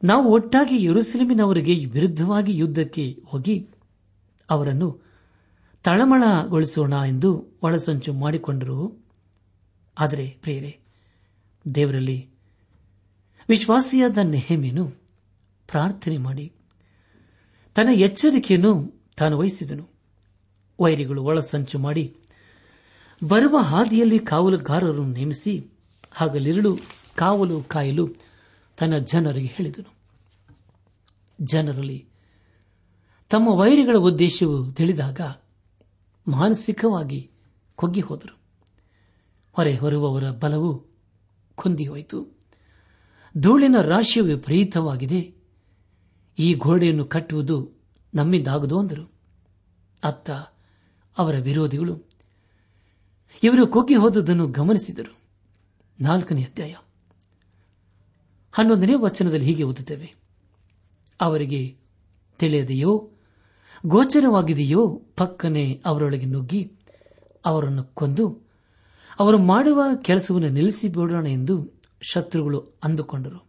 ನಾವು 0.05 0.33
ಒಟ್ಟಾಗಿ 0.33 0.85
ಯರುಸೆಲಮಿನವರಿಗೆ 0.85 1.85
ವಿರುದ್ಧವಾಗಿ 1.85 2.57
ಯುದ್ಧಕ್ಕೆ 2.57 3.23
ಹೋಗಿ 3.27 3.69
ಅವರನ್ನು 4.51 5.03
ತಳಮಳಗೊಳಿಸೋಣ 5.83 6.93
ಎಂದು 6.93 7.59
ಒಳಸಂಚು 7.63 8.13
ಮಾಡಿಕೊಂಡರು. 8.13 9.00
ಆದರೆ 10.01 10.31
ಪ್ರಿಯರೇ, 10.31 10.81
ದೇವರಲ್ಲಿ 11.75 12.31
ವಿಶ್ವಾಸಿಯಾದ 13.49 14.19
ನೆಹಮೇನು 14.19 14.89
ಪ್ರಾರ್ಥನೆ 15.67 16.19
ಮಾಡಿ. 16.19 16.53
ತನ್ನ 17.75 17.89
ಎಚ್ಚರಿಕೆಯನ್ನು 17.89 19.05
ತಾನು 19.17 19.39
ವಹಿಸಿದನು. 19.39 19.89
ವೈರಿಗಳು 20.81 21.23
ಒಳಸಂಚು 21.23 21.79
ಮಾಡಿ 21.79 22.17
ಬರುವ 23.29 23.57
ಹಾದಿಯಲ್ಲಿ 23.59 24.19
ಕಾವಲುಗಾರರನ್ನು 24.19 25.07
ನೇಮಿಸಿ 25.07 25.71
ಹಾಗಲಿರುಳು 26.13 26.79
ಕಾವಲು 27.17 27.63
ಕಾಯಲು 27.63 28.09
ತನ್ನ 28.79 28.99
ಜನರಿಗೆ 28.99 29.49
ಹೇಳಿದನು. 29.49 29.95
ಜನರಲ್ಲಿ 31.41 32.09
ತಮ್ಮ 33.31 33.49
ವೈರಿಗಳ 33.49 33.97
ಉದ್ದೇಶವು 33.97 34.73
ತಿಳಿದಾಗ 34.73 35.21
ಮಾನಸಿಕವಾಗಿ 36.29 37.31
ಕೊಗ್ಗಿ 37.77 38.01
ಹೋದರು 38.01 38.40
ಹೊರೆ 39.53 39.77
ಹೊರುವವರ 39.77 40.31
ಬಲವು 40.31 40.87
ಕುಂದಿ 41.55 41.87
ಹೋಯಿತು 41.87 42.41
ಧೂಳಿನ 43.39 43.77
ರಾಶಿಯು 43.83 44.25
ವಿಪರೀತವಾಗಿದೆ. 44.25 45.35
ಈ 46.39 46.55
ಗೋಡೆಯನ್ನು 46.55 47.05
ಕಟ್ಟುವುದು 47.05 47.71
ನಮ್ಮಿಂದಾಗದು 48.15 48.79
ಅಂದರು. 48.79 49.13
ಅತ್ತ 50.05 50.31
ಅವರ 51.19 51.37
ವಿರೋಧಿಗಳು 51.37 52.11
ಇವರು 53.43 53.67
ಕುಗ್ಗಿ 53.67 53.95
ಹೋದುದನ್ನು 53.95 54.47
ಗಮನಿಸಿದರು. 54.47 55.19
ನಾಲ್ಕನೇ 56.01 56.43
ಅಧ್ಯಾಯ. 56.43 56.75
ಹನ್ನೊಂದನೇ 58.53 58.95
ವಚನದಲ್ಲಿ 58.95 59.45
ಹೀಗೆ 59.45 59.63
ಓದುತ್ತೇವೆ. 59.63 60.15
ಅವರಿಗೆ 61.21 61.77
ತಿಳಿಯದೆಯೋ, 62.39 63.11
ಗೋಚರವಾಗಿದೆಯೋ 63.87 65.03
ಪಕ್ಕನೆ 65.17 65.83
ಅವರೊಳಗೆ 65.87 66.27
ನುಗ್ಗಿ 66.27 66.73
ಅವರನ್ನು 67.45 67.85
ಕೊಂದು 67.85 68.50
ಅವರು 69.21 69.39
ಮಾಡುವ 69.39 69.83
ಕೆಲಸವನ್ನು 70.03 70.49
ನಿಲ್ಲಿಸಿಬಿಡೋಣ 70.49 71.27
ಎಂದು 71.27 71.69
ಶತ್ರುಗಳು 72.03 72.59
ಅಂದುಕೊಂಡರು. 72.85 73.47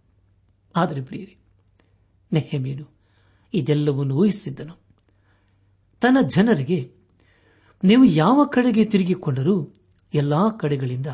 ಆದರೆ 0.76 1.02
ಪ್ರಿಯರಿ 1.02 1.38
ನೆಹಮೀನು 2.34 2.92
ಇದೆಲ್ಲವನ್ನು 3.54 4.16
ಊಹಿಸಿದ್ದನು. 4.16 4.82
ತನ್ನ 6.02 6.18
ಜನರಿಗೆ, 6.36 6.92
ನೀವು 7.84 8.06
ಯಾವ 8.06 8.46
ಕಡೆಗೆ 8.46 8.86
ತಿರುಗಿಕೊಂಡರೂ 8.86 9.74
ಎಲ್ಲಾ 10.14 10.50
ಕಡೆಗಳಿಂದ 10.50 11.08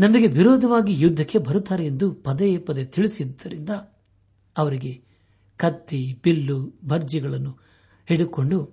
ನಮಗೆ 0.00 0.26
ವಿರೋಧವಾಗಿ 0.26 1.00
ಯುದ್ಧಕ್ಕೆ 1.00 1.38
ಬರುತ್ತಾರೆ 1.38 1.86
ಎಂದು 1.86 2.12
ಪದೇ 2.12 2.58
ಪದೇ 2.58 2.84
ತಿಳಿಸಿದ್ದರಿಂದ 2.84 3.70
ಅವರಿಗೆ 4.56 5.02
ಕತ್ತಿ, 5.56 6.20
ಬಿಲ್ಲು 6.24 6.74
ಭರ್ಜಿಗಳನ್ನು 6.86 7.58
ಹಿಡಿದುಕೊಂಡು 8.06 8.70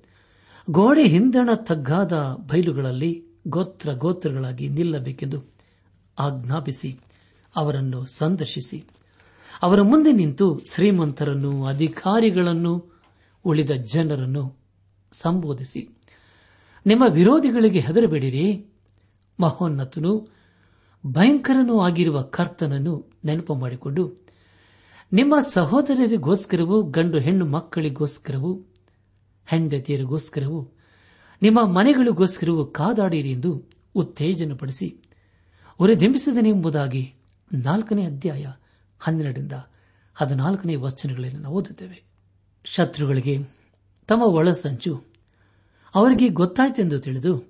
ಗೋಡೆ 0.71 1.07
ಹಿಂದಣ 1.07 1.49
ತಗ್ಗಾದ 1.55 2.13
ಬಯಲುಗಳಲ್ಲಿ 2.47 3.24
ಗೋತ್ರ 3.47 3.93
ಗೋತ್ರಗಳಾಗಿ 3.93 4.69
ನಿಲ್ಲಬೇಕೆಂದು 4.69 5.43
ಆಜ್ಞಾಪಿಸಿ, 6.19 6.99
ಅವರನ್ನು 7.55 8.05
ಸಂದರ್ಶಿಸಿ. 8.05 8.83
ಅವರ 9.61 9.81
ಮುಂದೆ 9.81 10.11
ನಿಂತು 10.11 10.59
ಶ್ರೀಮಂತರನ್ನು, 10.75 11.65
ಅಧಿಕಾರಿಗಳನ್ನು, 11.65 12.93
ಉಳಿದ 13.45 13.71
ಜನರನ್ನು 13.71 14.57
ಸಂಬೋಧಿಸಿ. 15.11 15.89
ನಿಮ್ಮ 16.85 17.03
ವಿರೋಧಿಗಳಿಗೆ 17.09 17.79
ಹೆದರಬೇಡಿರಿ. 17.79 18.65
ಮಹೋನ್ನತನು, 19.39 20.29
ಭಯಂಕರನೂ 21.05 21.79
ಆಗಿರುವ 21.79 22.21
ಕರ್ತನನ್ನು 22.21 23.11
ನೆನಪು 23.25 23.55
ಮಾಡಿಕೊಂಡು, 23.55 24.13
ನಿಮ್ಮ 25.13 25.35
ಸಹೋದರರಿಗೋಸ್ಕರವೂ, 25.53 26.83
ಗಂಡು 26.83 27.19
ಹೆಣ್ಣು 27.19 27.45
ಮಕ್ಕಳಿಗೋಸ್ಕರವೂ, 27.45 28.53
ಹೆಂಡತಿಯರಿಗೋಸ್ಕರವೂ 29.45 30.71
ನಿಮ್ಮ 31.41 31.65
ಮನೆಗಳಿಗೋಸ್ಕರವೂ 31.65 32.65
ಕಾದಾಡಿರಿ 32.65 33.31
ಎಂದು 33.31 33.63
ಉತ್ತೇಜನಪಡಿಸಿ 33.95 34.87
ಹೊರದೆಂಬಿಸಿದನೆಂಬುದಾಗಿ 35.77 37.13
ನಾಲ್ಕನೇ 37.53 38.05
ಅಧ್ಯಾಯ 38.05 38.47
ಹನ್ನೆರಡರಿಂದ 38.99 39.51
ಹದಿನಾಲ್ಕನೇ 40.15 40.75
ವಚನಗಳಲ್ಲಿ 40.75 41.37
ನಾವು 41.37 41.55
ಓದುತ್ತೇವೆ. 41.55 42.03
ಶತ್ರುಗಳಿಗೆ 42.65 43.37
ತಮ್ಮ 44.07 44.23
ಒಳಸಂಚು 44.23 45.03
ಅವರಿಗೆ 45.95 46.27
ಗೊತ್ತಾಯಿತೆಂದು 46.29 46.99
ತಿಳಿದು 46.99 47.43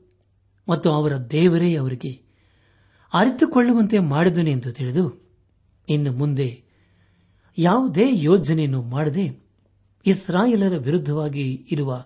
ಮತ್ತು 0.69 0.91
ಅವರ 0.91 1.17
ದೇವರೇ 1.17 1.75
ಅವರಿಗೆ 1.75 2.11
ಅರಿತುಕೊಳ್ಳುವಂತೆ 3.13 3.99
ಮಾಡಿದನು 3.99 4.49
ಎಂದು 4.49 4.71
ತಿಳಿದು 4.71 5.31
ಇನ್ನು 5.89 6.11
ಮುಂದೆ 6.11 6.63
ಯಾವುದೇ 7.57 8.03
ಯೋಜನೆಯನ್ನು 8.11 8.81
ಮಾಡದೆ 8.81 9.45
ಇಸ್ರಾಯೇಲರ 10.05 10.77
ವಿರುದ್ಧವಾಗಿ 10.77 11.67
ಇರುವ 11.71 12.05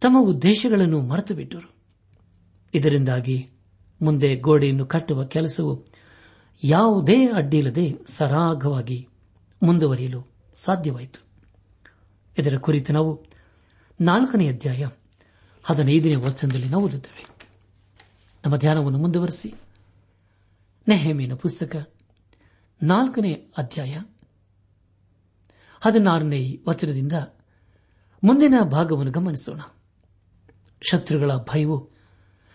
ತಮ್ಮ 0.00 0.20
ಉದ್ದೇಶಗಳನ್ನು 0.20 1.00
ಮರೆತು 1.00 1.34
ಬಿಟ್ಟರು 1.34 1.74
ಇದರಿಂದಾಗಿ 2.74 3.50
ಮುಂದೆ 4.02 4.36
ಗೋಡೆಯನ್ನು 4.36 4.86
ಕಟ್ಟುವ 4.86 5.24
ಕೆಲಸವು 5.24 5.86
ಯಾವುದೇ 6.64 7.26
ಅಡ್ಡಿಯಿಲ್ಲದೆ 7.26 7.98
ಸರಾಗವಾಗಿ 8.06 9.08
ಮುಂದುವರಿಯಲು 9.62 10.32
ಸಾಧ್ಯವಾಯಿತು. 10.54 11.26
ಇದರ 12.38 12.56
ಕುರಿತು 12.56 12.92
ನಾವು 12.92 13.26
ನಾಲ್ಕನೇ 14.00 14.48
ಅಧ್ಯಾಯ 14.48 14.88
ಹದಿನೈದನೇ 15.62 16.14
ವಚನದಲ್ಲಿ 16.14 16.68
ನಾವು 16.68 16.84
ಓದುತ್ತೇವೆ. 16.84 17.26
ನಮ್ಮ 18.44 18.56
ಧ್ಯಾನವನ್ನು 18.56 18.98
ಮುಂದುವರೆಸಿ. 18.98 19.54
ನೆಹಮೀನ 20.88 21.34
ಪುಸ್ತಕ 21.34 21.92
ನಾಲ್ಕನೇ 22.82 23.32
ಅಧ್ಯಾಯ 23.32 23.98
ಹದಿನಾರನೇ 25.80 26.62
ವಚನದಿಂದ 26.68 27.12
ಮುಂದಿನ 28.24 28.54
ಭಾಗವನ್ನು 28.70 29.12
ಗಮನಿಸೋಣ. 29.12 29.60
ಶತ್ರುಗಳ 30.82 31.30
ಭಯವು 31.36 31.90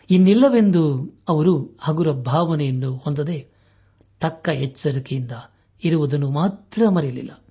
ಇನ್ನಿಲ್ಲವೆಂದು 0.09 1.13
ಅವರು 1.29 1.77
ಹಗುರ 1.79 2.12
ಭಾವನೆಯನ್ನು 2.12 2.95
ಹೊಂದದೆ 2.95 3.47
ತಕ್ಕ 4.19 4.49
ಎಚ್ಚರಿಕೆಯಿಂದ 4.49 5.31
ಇರುವುದನ್ನು 5.83 6.31
ಮಾತ್ರ 6.31 6.89
ಮರೆಯಲಿಲ್ಲ. 6.89 7.43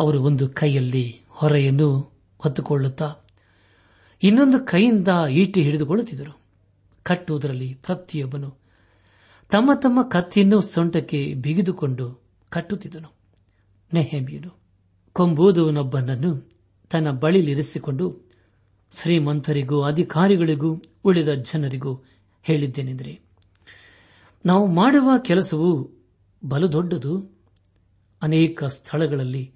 ಅವರು 0.00 0.22
ಒಂದು 0.22 0.48
ಕೈಯಲ್ಲಿ 0.48 1.22
ಹೊರೆಯನ್ನು 1.28 2.12
ಹೊತ್ತುಕೊಳ್ಳುತ್ತಾ 2.38 3.14
ಇನ್ನೊಂದು 4.22 4.58
ಕೈಯಿಂದ 4.58 5.08
ಈಟಿ 5.30 5.62
ಹಿಡಿದುಕೊಳ್ಳುತ್ತಿದ್ದರು. 5.62 6.40
ಕಟ್ಟುವುದರಲ್ಲಿ 7.02 7.74
ಪ್ರತಿಯೊಬ್ಬನು 7.74 8.56
ತಮ್ಮ 9.50 9.70
ತಮ್ಮ 9.74 10.02
ಕತ್ತಿಯನ್ನು 10.02 10.60
ಸೊಂಟಕ್ಕೆ 10.60 11.34
ಬಿಗಿದುಕೊಂಡು 11.34 12.22
ಕಟ್ಟುತ್ತಿದ್ದನು. 12.48 13.12
ನೆಹಮಿಯನು 13.94 14.58
ಕೊಂಬೂದುವನೊಬ್ಬನನ್ನು 15.12 16.54
ತನ್ನ 16.90 17.10
ಬಳಿಲಿರಿಸಿಕೊಂಡು 17.10 18.23
ಶ್ರೀಮಂತರಿಗೂ, 19.02 19.82
ಅಧಿಕಾರಿಗಳಿಗೂ, 19.82 20.82
ಉಳಿದ 21.04 21.28
ಜನರಿಗೂ 21.28 22.02
ಹೇಳಿದ್ದೇನೆಂದರೆ, 22.42 23.20
ನಾವು 24.46 24.66
ಮಾಡುವ 24.66 25.10
ಕೆಲಸವು 25.18 25.90
ಬಲು 26.44 26.72
ದೊಡ್ಡದು, 26.72 27.38
ಅನೇಕ 28.22 28.64
ಸ್ಥಳಗಳಲ್ಲಿ 28.64 29.52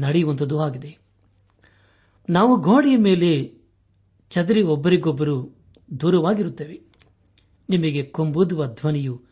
ನಡೆಯುವಂಥದ್ದು 0.00 0.60
ಆಗಿದೆ. 0.60 0.98
ನಾವು 2.30 2.60
ಗೋಡೆಯ 2.60 2.96
ಮೇಲೆ 2.96 3.54
ಚದರಿ 4.30 4.62
ಒಬ್ಬರಿಗೊಬ್ಬರು 4.62 5.56
ದೂರವಾಗಿರುತ್ತೇವೆ. 6.00 6.80
ನಿಮಗೆ 7.70 8.02
ಕೊಂಬುದುವ 8.02 8.66
ಧ್ವನಿಯು 8.66 9.22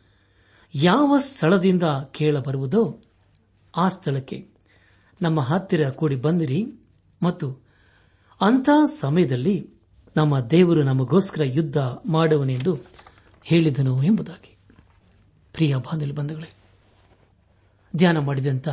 ಯಾವ 0.74 1.14
ಸ್ಥಳದಿಂದ 1.18 1.82
ಕೇಳಬರುವುದೋ 2.10 3.00
ಆ 3.76 3.88
ಸ್ಥಳಕ್ಕೆ 3.88 4.48
ನಮ್ಮ 5.22 5.40
ಹತ್ತಿರ 5.40 5.90
ಕೂಡಿ 5.90 6.16
ಬಂದಿರಿ 6.16 6.66
ಮತ್ತು 7.22 7.67
ಅಂಥ 8.40 8.68
ಸಮಯದಲ್ಲಿ 9.00 9.70
ನಮ್ಮ 10.16 10.40
ದೇವರು 10.40 10.82
ನಮಗೋಸ್ಕರ 10.82 11.42
ಯುದ್ಧ 11.44 11.76
ಮಾಡುವನೆಂದು 12.06 12.78
ಹೇಳಿದನು 13.42 14.02
ಎಂಬುದಾಗಿ. 14.02 14.56
ಪ್ರಿಯ 15.52 15.76
ಬಾಂಧವ್ಯ 15.76 16.12
ಬಂಧುಗಳೇ, 16.12 16.52
ಧ್ಯಾನ 17.96 18.18
ಮಾಡಿದಂತ 18.18 18.68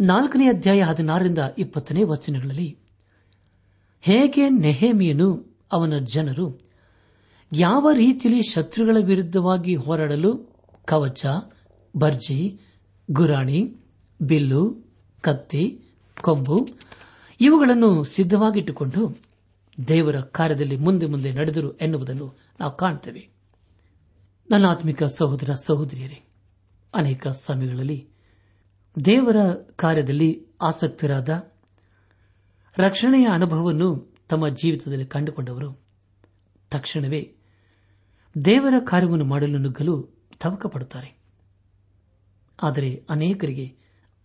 ನಾಲ್ಕನೇ 0.00 0.46
ಅಧ್ಯಾಯ 0.46 0.82
ಹದಿನಾರರಿಂದ 0.82 1.38
ಇಪ್ಪತ್ತನೇ 1.58 2.02
ವಚನಗಳಲ್ಲಿ 2.02 2.78
ಹೇಗೆ 4.00 4.48
ನೆಹೇಮಿಯನು 4.48 5.58
ಅವನ 5.72 5.92
ಜನರು 5.98 6.60
ಯಾವ 7.52 7.90
ರೀತಿಯಲ್ಲಿ 7.92 8.42
ಶತ್ರುಗಳ 8.42 8.96
ವಿರುದ್ಧವಾಗಿ 9.00 9.74
ಹೋರಾಡಲು 9.74 10.36
ಕವಚ, 10.84 11.26
ಬರ್ಜಿ, 11.96 12.60
ಗುರಾಣಿ, 13.10 13.76
ಬಿಲ್ಲು, 14.22 14.92
ಕತ್ತಿ, 15.20 15.80
ಕೊಂಬು 16.22 16.68
ಇವುಗಳನ್ನು 17.40 18.04
ಸಿದ್ಧವಾಗಿಟ್ಟುಕೊಂಡು 18.04 19.18
ದೇವರ 19.88 20.20
ಕಾರ್ಯದಲ್ಲಿ 20.20 20.76
ಮುಂದೆ 20.76 21.06
ಮುಂದೆ 21.06 21.32
ನಡೆದರು 21.32 21.76
ಎನ್ನುವುದನ್ನು 21.76 22.34
ನಾವು 22.60 22.76
ಕಾಣುತ್ತೇವೆ 22.76 23.28
ನನ್ನ 24.50 24.66
ಆತ್ಮಿಕ 24.66 25.02
ಸಹೋದರ 25.04 25.50
ಸಹೋದರಿಯರೇ, 25.54 26.24
ಅನೇಕ 26.94 27.28
ಸಮಯಗಳಲ್ಲಿ 27.28 28.08
ದೇವರ 29.04 29.36
ಕಾರ್ಯದಲ್ಲಿ 29.76 30.46
ಆಸಕ್ತರಾದ 30.62 31.28
ರಕ್ಷಣೆಯ 32.78 33.26
ಅನುಭವವನ್ನು 33.32 34.16
ತಮ್ಮ 34.28 34.48
ಜೀವಿತದಲ್ಲಿ 34.48 35.06
ಕಂಡುಕೊಂಡವರು. 35.06 35.80
ತಕ್ಷಣವೇ 36.70 37.34
ದೇವರ 38.44 38.74
ಕಾರ್ಯವನ್ನು 38.78 39.24
ಮಾಡಲು 39.24 39.58
ನುಗ್ಗಲು 39.58 40.08
ತವಕ 40.40 40.66
ಪಡುತ್ತಾರೆ 40.66 41.18
ಆದರೆ 42.62 43.06
ಅನೇಕರಿಗೆ 43.10 43.76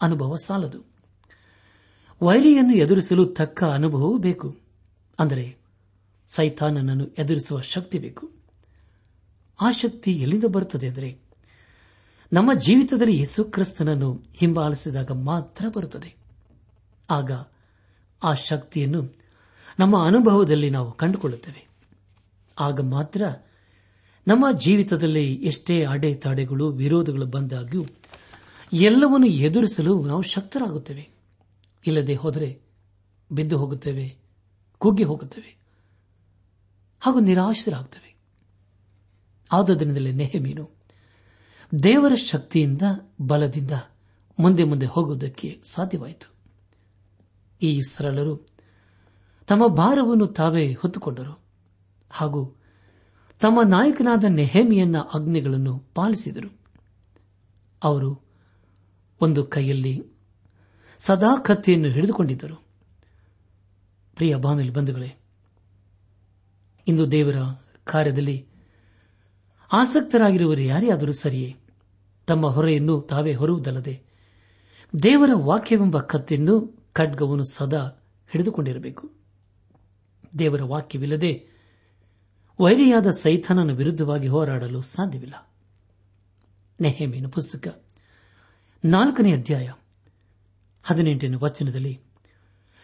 ಅನುಭವ 0.01 0.35
ಸಾಲದು. 0.35 0.88
ವೈರಿಯನ್ನು 2.21 2.75
ಎದುರಿಸಲು 2.75 3.25
ತಕ್ಕ 3.25 3.63
ಅನುಭವವೂ 3.63 4.17
ಬೇಕು. 4.17 4.57
ಅಂದರೆ 5.19 5.57
ಸೈತಾನನನ್ನು 6.27 7.05
ಎದುರಿಸುವ 7.17 7.61
ಶಕ್ತಿ 7.61 7.99
ಬೇಕು. 7.99 8.31
ಆ 9.61 9.71
ಶಕ್ತಿ 9.71 10.11
ಎಲ್ಲಿಂದ 10.11 10.43
ಬರುತ್ತದೆ 10.43 10.87
ಅಂದರೆ 10.87 11.17
ನಮ್ಮ 12.33 12.53
ಜೀವಿತದಲ್ಲಿ 12.53 13.17
ಯೇಸು 13.17 13.43
ಕ್ರಿಸ್ತನನ್ನು 13.43 14.23
ಹಿಂಬಾಲಿಸಿದಾಗ 14.33 15.11
ಮಾತ್ರ 15.11 15.65
ಬರುತ್ತದೆ. 15.75 16.15
ಆಗ 17.09 17.31
ಆ 18.23 18.33
ಶಕ್ತಿಯನ್ನು 18.33 19.15
ನಮ್ಮ 19.79 20.03
ಅನುಭವದಲ್ಲಿ 20.03 20.69
ನಾವು 20.69 20.91
ಕಂಡುಕೊಳ್ಳುತ್ತೇವೆ. 20.91 21.67
ಆಗ 22.59 22.81
ಮಾತ್ರ 22.81 23.23
ನಮ್ಮ 24.27 24.51
ಜೀವಿತದಲ್ಲಿ 24.51 25.33
ಎಷ್ಟೇ 25.33 25.83
ಅಡೆತಡೆಗಳು, 25.83 26.71
ವಿರೋಧಗಳು 26.71 27.25
ಬಂದಾಗ್ಯೂ 27.25 27.85
ಎಲ್ಲವನ್ನು 28.73 29.27
ಎದುರಿಸಲು 29.27 30.05
ನಾವು 30.05 30.21
ಶಕ್ತರಾಗುತ್ತೇವೆ. 30.21 31.18
ಇಲ್ಲದೆ 31.87 32.15
ಹೋದರೆ 32.15 32.61
ಬಿದ್ದು 33.31 33.57
ಹೋಗುತ್ತೇವೆ 33.57 34.17
ಕುಗ್ಗಿ 34.77 35.03
ಹೋಗುತ್ತೇವೆ. 35.03 35.57
ಹಾಗೂ 36.99 37.19
ನಿರಾಶರಾಗುತ್ತವೆ 37.19 38.15
ಆದ 39.51 39.69
ದಿನದಲ್ಲಿ 39.69 40.13
ನೆಹಮೀನು 40.13 40.69
ದೇವರ 41.83 42.15
ಶಕ್ತಿಯಿಂದ, 42.15 42.81
ಬಲದಿಂದ 43.21 43.71
ಮುಂದೆ 44.39 44.63
ಮುಂದೆ 44.63 44.85
ಹೋಗುವುದಕ್ಕೆ 44.85 45.61
ಸಾಧ್ಯವಾಯಿತು. 45.63 46.33
ಈ 47.61 47.81
ಸರಳರು 47.81 48.47
ತಮ್ಮ 49.47 49.67
ಭಾರವನ್ನು 49.67 50.27
ತಾವೇ 50.27 50.73
ಹೊತ್ತುಕೊಂಡರು. 50.73 51.39
ಹಾಗೂ 52.09 52.55
ತಮ್ಮ 53.39 53.61
ನಾಯಕನಾದ 53.61 54.23
ನೆಹಮಿಯನ್ನ 54.23 54.97
ಅಗ್ನಿಗಳನ್ನು 54.97 55.79
ಪಾಲಿಸಿದರು. 55.79 56.57
ಅವರು 57.83 58.21
ಒಂದು 59.21 59.43
ಕೈಯಲ್ಲಿ 59.43 60.08
ಸದಾ 60.99 61.37
ಕತ್ತಿಯನ್ನು 61.37 61.89
ಹಿಡಿದುಕೊಂಡಿದ್ದರು. 61.89 62.65
ಪ್ರಿಯ 64.15 64.35
ಬಾನಲಿ 64.35 64.69
ಬಂಧುಗಳೇ, 64.69 65.15
ಇಂದು 66.87 67.11
ದೇವರ 67.11 67.35
ಕಾರ್ಯದಲ್ಲಿ 67.83 68.47
ಆಸಕ್ತರಾಗಿರುವರು 69.71 70.61
ಯಾರೇ 70.61 70.89
ಆದರೂ 70.89 71.11
ಸರಿಯೇ? 71.11 71.55
ತಮ್ಮ 72.27 72.47
ಹೊರೆಯನ್ನು 72.47 73.01
ತಾವೇ 73.01 73.33
ಹೊರುವುದಲ್ಲದೆ 73.33 74.01
ದೇವರ 75.03 75.29
ವಾಕ್ಯವೆಂಬ 75.33 75.99
ಕತ್ತಿಯನ್ನು 75.99 76.85
ಖಡ್ಗವನ್ನು 76.93 77.43
ಸದಾ 77.43 78.03
ಹಿಡಿದುಕೊಂಡಿರಬೇಕು. 78.31 79.11
ದೇವರ 80.39 80.61
ವಾಕ್ಯವಿಲ್ಲದೆ 80.61 81.47
ವೈರಿಯಾದ 82.59 83.07
ಸೈಥಾನನ 83.09 83.71
ವಿರುದ್ಧವಾಗಿ 83.71 84.27
ಹೋರಾಡಲು 84.27 84.81
ಸಾಧ್ಯವಿಲ್ಲ. 84.81 85.49
ನೆಹೇಮಿನ 86.81 87.27
ಪುಸ್ತಕ 87.27 87.83
ನಾಲ್ಕನೇ 88.85 89.33
ಅಧ್ಯಾಯ. 89.33 89.71
ಹದಿನೆಂಟನೇ 90.83 91.35
ವಚನದಲ್ಲಿ 91.35 92.01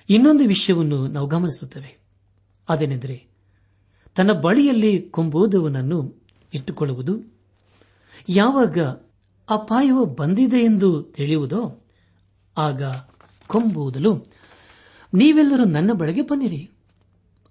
ಇನ್ನೊಂದು 0.09 0.43
ವಿಷಯವನ್ನು 0.43 1.07
ನಾವು 1.07 1.27
ಗಮನಿಸುತ್ತೇವೆ. 1.27 1.97
ಅದೇನೆಂದರೆ, 2.69 3.27
ತನ್ನ 4.15 4.31
ಬಳಿಯಲ್ಲಿ 4.31 5.01
ಕೊಂಬೋದವನನ್ನು 5.01 6.23
ಇಟ್ಟುಕೊಳ್ಳುವುದು, 6.53 7.33
ಯಾವಾಗ 8.29 8.79
ಅಪಾಯವು 9.49 10.05
ಬಂದಿದೆ 10.05 10.57
ಎಂದು 10.57 11.03
ತಿಳಿಯುವುದೋ, 11.03 11.83
ಆಗ 12.57 12.83
ಕೊಂಬುವುದಲು 13.47 14.31
ನೀವೆಲ್ಲರೂ 15.13 15.65
ನನ್ನ 15.65 15.93
ಬಳಿಗೆ 15.93 16.21
ಬನ್ನಿರಿ. 16.21 16.71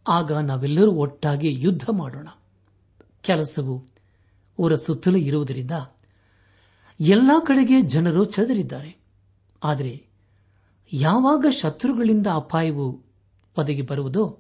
ಆಗ 0.09 0.33
ನಾವೆಲ್ಲರೂ 0.33 0.93
ಒಟ್ಟಾಗಿ 0.93 1.55
ಯುದ್ಧ 1.61 1.83
ಮಾಡೋಣ. 1.93 2.29
ಕೆಲಸವು 3.21 3.87
ಊರ 4.59 4.75
ಸುತ್ತಲೂ 4.75 5.19
ಇರುವುದರಿಂದ 5.19 5.71
ಎಲ್ಲಾ 7.01 7.41
ಕಡೆಗೆ 7.41 7.83
ಜನರು 7.83 8.25
ಚದರಿದ್ದಾರೆ. 8.25 8.97
ಆದರೆ 9.65 10.14
ಯಾವಾಗ 10.93 11.47
ಶತ್ರುಗಳಿಂದ 11.51 12.27
ಅಪಾಯವು 12.27 13.03
ಒದಗಿ 13.59 13.83
ಬರುವುದೋ 13.83 14.39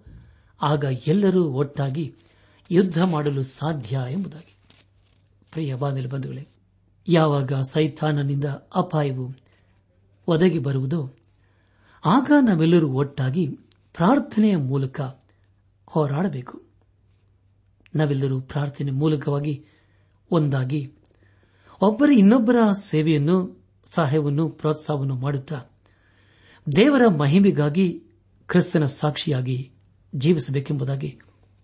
ಆಗ 0.63 0.85
ಎಲ್ಲರೂ 1.07 1.45
ಒಟ್ಟಾಗಿ 1.45 2.15
ಯುದ್ಧ 2.71 3.03
ಮಾಡಲು 3.03 3.43
ಸಾಧ್ಯ 3.43 4.01
ಎಂಬುದಾಗಿ. 4.11 4.57
ಪ್ರಿಯ 5.51 5.75
ಬಾಂಧವ 5.75 6.09
ಬಂಧುಗಳೇ, 6.09 6.49
ಯಾವಾಗ 7.09 7.53
ಸೈತಾನನಿಂದ 7.71 8.45
ಅಪಾಯವು 8.75 9.31
ಒದಗಿ 10.27 10.59
ಬರುವುದೋ 10.59 11.11
ಆಗ 12.05 12.33
ನಾವೆಲ್ಲರೂ 12.41 12.89
ಒಟ್ಟಾಗಿ 12.89 13.47
ಪ್ರಾರ್ಥನೆಯ 13.95 14.57
ಮೂಲಕ 14.57 15.01
ಹೋರಾಡಬೇಕು. 15.87 16.63
ನಾವೆಲ್ಲರೂ 17.97 18.41
ಪ್ರಾರ್ಥನೆ 18.41 18.91
ಮೂಲಕವಾಗಿ 18.91 19.65
ಒಂದಾಗಿ 20.31 20.93
ಒಬ್ಬರ 21.81 22.11
ಇನ್ನೊಬ್ಬರ 22.11 22.57
ಸೇವೆಯನ್ನು, 22.73 23.65
ಸಹಾಯವನ್ನು, 23.85 24.49
ಪ್ರೋತ್ಸಾಹವನ್ನು 24.49 25.15
ಮಾಡುತ್ತಾ 25.15 25.63
ದೇವರ 26.67 27.03
ಮಹಿಮೆಗಾಗಿ 27.09 28.03
ಕ್ರಿಸ್ತನ 28.49 28.85
ಸಾಕ್ಷಿಯಾಗಿ 28.85 29.71
ಜೀವಿಸಬೇಕೆಂಬುದಾಗಿ 30.15 31.19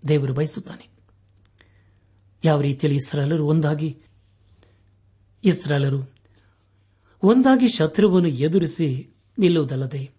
ದೇವರು 0.08 0.34
ಬಯಸುತ್ತಾನೆ. 0.34 0.88
ಯಾವ 2.44 2.60
ರೀತಿಯಲ್ಲಿ 2.60 2.96
ಇಸ್ರಾಲರು 2.96 3.46
ಒಂದಾಗಿ 3.46 3.98
ಇಸ್ರಾಲರು 5.44 6.00
ಒಂದಾಗಿ 7.22 7.68
ಶತ್ರುವನ್ನು 7.68 8.28
ಎದುರಿಸಿ 8.28 9.10
ನಿಲ್ಲುವುದಲ್ಲದೆ, 9.38 10.10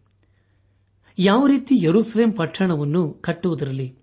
ಯಾವ 1.20 1.48
ರೀತಿ 1.48 1.76
ಯರುಸಲೇಂ 1.84 2.32
ಪಟ್ಟಣವನ್ನು 2.32 3.14
ಕಟ್ಟುವುದರಲ್ಲಿ 3.14 3.98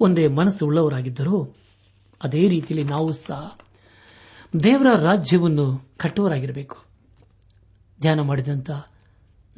ಒಂದೇ 0.00 0.28
ಮನಸ್ಸು 0.28 0.66
ಉಳ್ಳವರಾಗಿದ್ದರೋ, 0.66 1.54
ಅದೇ 2.22 2.48
ರೀತಿಯಲ್ಲಿ 2.48 2.88
ನಾವು 2.88 3.12
ಸಹ 3.12 3.58
ದೇವರ 4.64 4.98
ರಾಜ್ಯವನ್ನು 4.98 5.94
ಕಟ್ಟುವರಾಗಿರಬೇಕು 5.96 6.78
ಧ್ಯಾನ 8.00 8.20
ಮಾಡಿದಂತ 8.20 8.70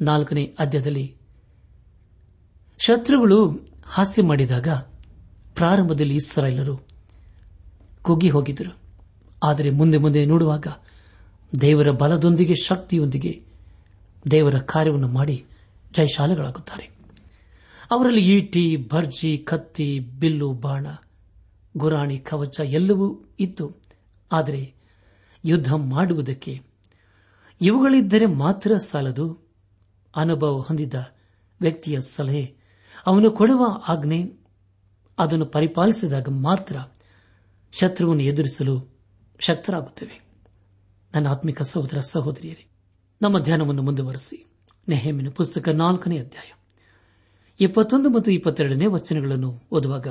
ನಾಲ್ಕನೇ 0.01 0.55
ಅಧ್ಯಾಯದಲ್ಲಿ 0.59 1.15
ಶತ್ರುಗಳು 2.79 3.67
ಹಾಸ್ಯ 3.85 4.23
ಮಾಡಿದಾಗ 4.23 4.67
ಪ್ರಾರಂಭದಲ್ಲಿ 5.55 6.15
ಇಸ್ರಾಯೇಲರು 6.15 6.77
ಕುಗ್ಗಿ 8.01 8.29
ಹೋಗಿದ್ದರು. 8.29 8.77
ಆದರೆ 9.43 9.69
ಮುಂದೆ 9.69 9.97
ಮುಂದೆ 9.97 10.25
ನೋಡುವಾಗ 10.25 10.67
ದೇವರ 11.61 11.91
ಬಲದೊಂದಿಗೆ 11.91 12.55
ಶಕ್ತಿಯೊಂದಿಗೆ 12.55 13.41
ದೇವರ 14.31 14.57
ಕಾರ್ಯವನ್ನು 14.57 15.07
ಮಾಡಿ 15.07 15.45
ಜಯಶಾಲೆಗಳಾಗುತ್ತಾರೆ. 15.93 16.89
ಅವರಲ್ಲಿ 17.91 18.21
ಈಟಿ, 18.21 18.87
ಭರ್ಜಿ, 18.91 19.37
ಕತ್ತಿ, 19.37 19.99
ಬಿಲ್ಲು, 19.99 20.51
ಬಾಣ, 20.51 20.87
ಗುರಾಣಿ, 21.77 22.17
ಕವಚ 22.17 22.59
ಎಲ್ಲವೂ 22.59 23.35
ಇತ್ತು. 23.39 23.71
ಆದರೆ 24.31 24.73
ಯುದ್ಧ 25.45 25.73
ಮಾಡುವುದಕ್ಕೆ 25.73 26.61
ಇವುಗಳಿದ್ದರೆ 27.61 28.25
ಮಾತ್ರ 28.25 28.77
ಸಾಲದು. 28.77 29.44
ಅನುಭವ 30.15 30.57
ಹೊಂದಿದ್ದ 30.57 30.93
ವ್ಯಕ್ತಿಯ 31.61 32.01
ಸಲಹೆ. 32.01 32.55
ಅವನು 33.05 33.31
ಕೊಡುವ 33.31 33.65
ಆಜ್ಞೆ 33.87 34.45
ಅದನ್ನು 35.19 35.45
ಪರಿಪಾಲಿಸಿದಾಗ 35.45 36.27
ಮಾತ್ರ 36.29 36.75
ಶತ್ರುವನ್ನು 37.71 38.23
ಎದುರಿಸಲು 38.23 38.99
ಶಕ್ತರಾಗುತ್ತೇವೆ. 39.39 40.25
ನನ್ನ 41.15 41.27
ಆತ್ಮಿಕ 41.27 41.61
ಸಹೋದರ 41.61 41.99
ಸಹೋದರಿಯರೇ, 41.99 42.67
ನಮ್ಮ 43.21 43.39
ಧ್ಯಾನವನ್ನು 43.39 43.81
ಮುಂದುವರೆಸಿ. 43.81 44.45
ನೆಹಮಿನ 44.87 45.29
ಪುಸ್ತಕ 45.29 45.69
ನಾಲ್ಕನೇ 45.69 46.19
ಅಧ್ಯಾಯ. 46.19 46.51
ಇಪ್ಪತ್ತೊಂದು 47.59 48.09
ಮತ್ತು 48.09 48.31
ಇಪ್ಪತ್ತೆರಡನೇ 48.31 48.85
ವಚನಗಳನ್ನು 48.85 49.63
ಓದುವಾಗ 49.71 50.07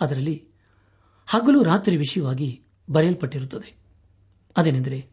ಅದರಲ್ಲಿ 0.00 0.48
ಹಗಲು 1.26 1.62
ರಾತ್ರಿ 1.62 1.96
ವಿಷಯವಾಗಿ 1.96 2.62
ಬರೆಯಲ್ಪಟ್ಟಿರುತ್ತದೆ. 2.90 3.76
ಅದೇನೆಂದರೆ 4.56 5.06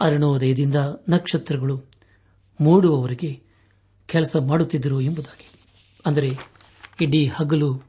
ಅರುಣೋದಯದಿಂದ 0.00 0.74
ನಕ್ಷತ್ರಗಳು 1.08 1.97
ಮೂಡುವವರೆಗೆ 2.60 3.42
ಕೆಲಸ 4.06 4.36
ಮಾಡುತ್ತಿದ್ದರು 4.36 5.00
ಎಂಬುದಾಗಿ. 5.00 5.48
ಅಂದರೆ, 6.06 6.38
ಇಡೀ 7.00 7.26
ಹಗಲು 7.26 7.82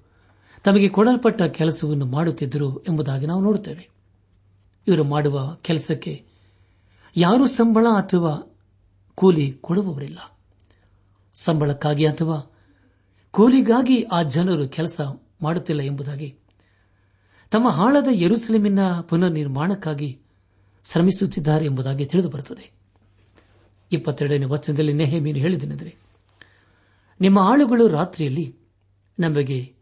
ತಮಗೆ 0.63 0.89
ಕೊಡಲ್ಪಟ್ಟ 0.89 1.41
ಕೆಲಸವನ್ನು 1.41 2.05
ಮಾಡುತ್ತಿದ್ದರು 2.05 2.77
ಎಂಬುದಾಗಿ 2.77 3.25
ನಾವು 3.25 3.41
ನೋಡುತ್ತೇವೆ. 3.41 3.89
ಇವರು 4.87 5.03
ಮಾಡುವ 5.03 5.57
ಕೆಲಸಕ್ಕೆ 5.61 6.25
ಯಾರೂ 7.15 7.45
ಸಂಬಳ 7.45 7.87
ಅಥವಾ 7.87 8.57
ಕೂಲಿ 9.15 9.51
ಕೊಡುವವರಿಲ್ಲ. 9.61 10.39
ಸಂಬಳಕ್ಕಾಗಿ 11.33 12.05
ಅಥವಾ 12.05 12.55
ಕೂಲಿಗಾಗಿ 13.31 14.03
ಆ 14.03 14.23
ಜನರು 14.23 14.67
ಕೆಲಸ 14.67 15.01
ಮಾಡುತ್ತಿಲ್ಲ 15.43 15.81
ಎಂಬುದಾಗಿ. 15.81 16.35
ತಮ್ಮ 17.51 17.69
ಹಾಳದ 17.69 18.07
ಪುನರ್ 19.01 19.31
ನಿರ್ಮಾಣಕ್ಕಾಗಿ 19.31 20.19
ಶ್ರಮಿಸುತ್ತಿದ್ದಾರೆ 20.85 21.65
ಎಂಬುದಾಗಿ 21.65 22.05
ತಿಳಿದು 22.05 22.29
ಬರುತ್ತದೆ 22.29 22.78
ಇಪ್ಪತ್ತೆರಡನೇ 23.91 24.45
ವಚನದಲ್ಲಿ 24.45 24.93
ನೆಹಮೀನು 24.93 25.39
ಹೇಳಿದನೆಂದರೆ 25.39 25.95
ನಿಮ್ಮ 27.21 27.39
ಆಳುಗಳು 27.39 27.87
ರಾತ್ರಿಯಲ್ಲಿ 27.87 28.55
ನಮಗೆ 29.19 29.75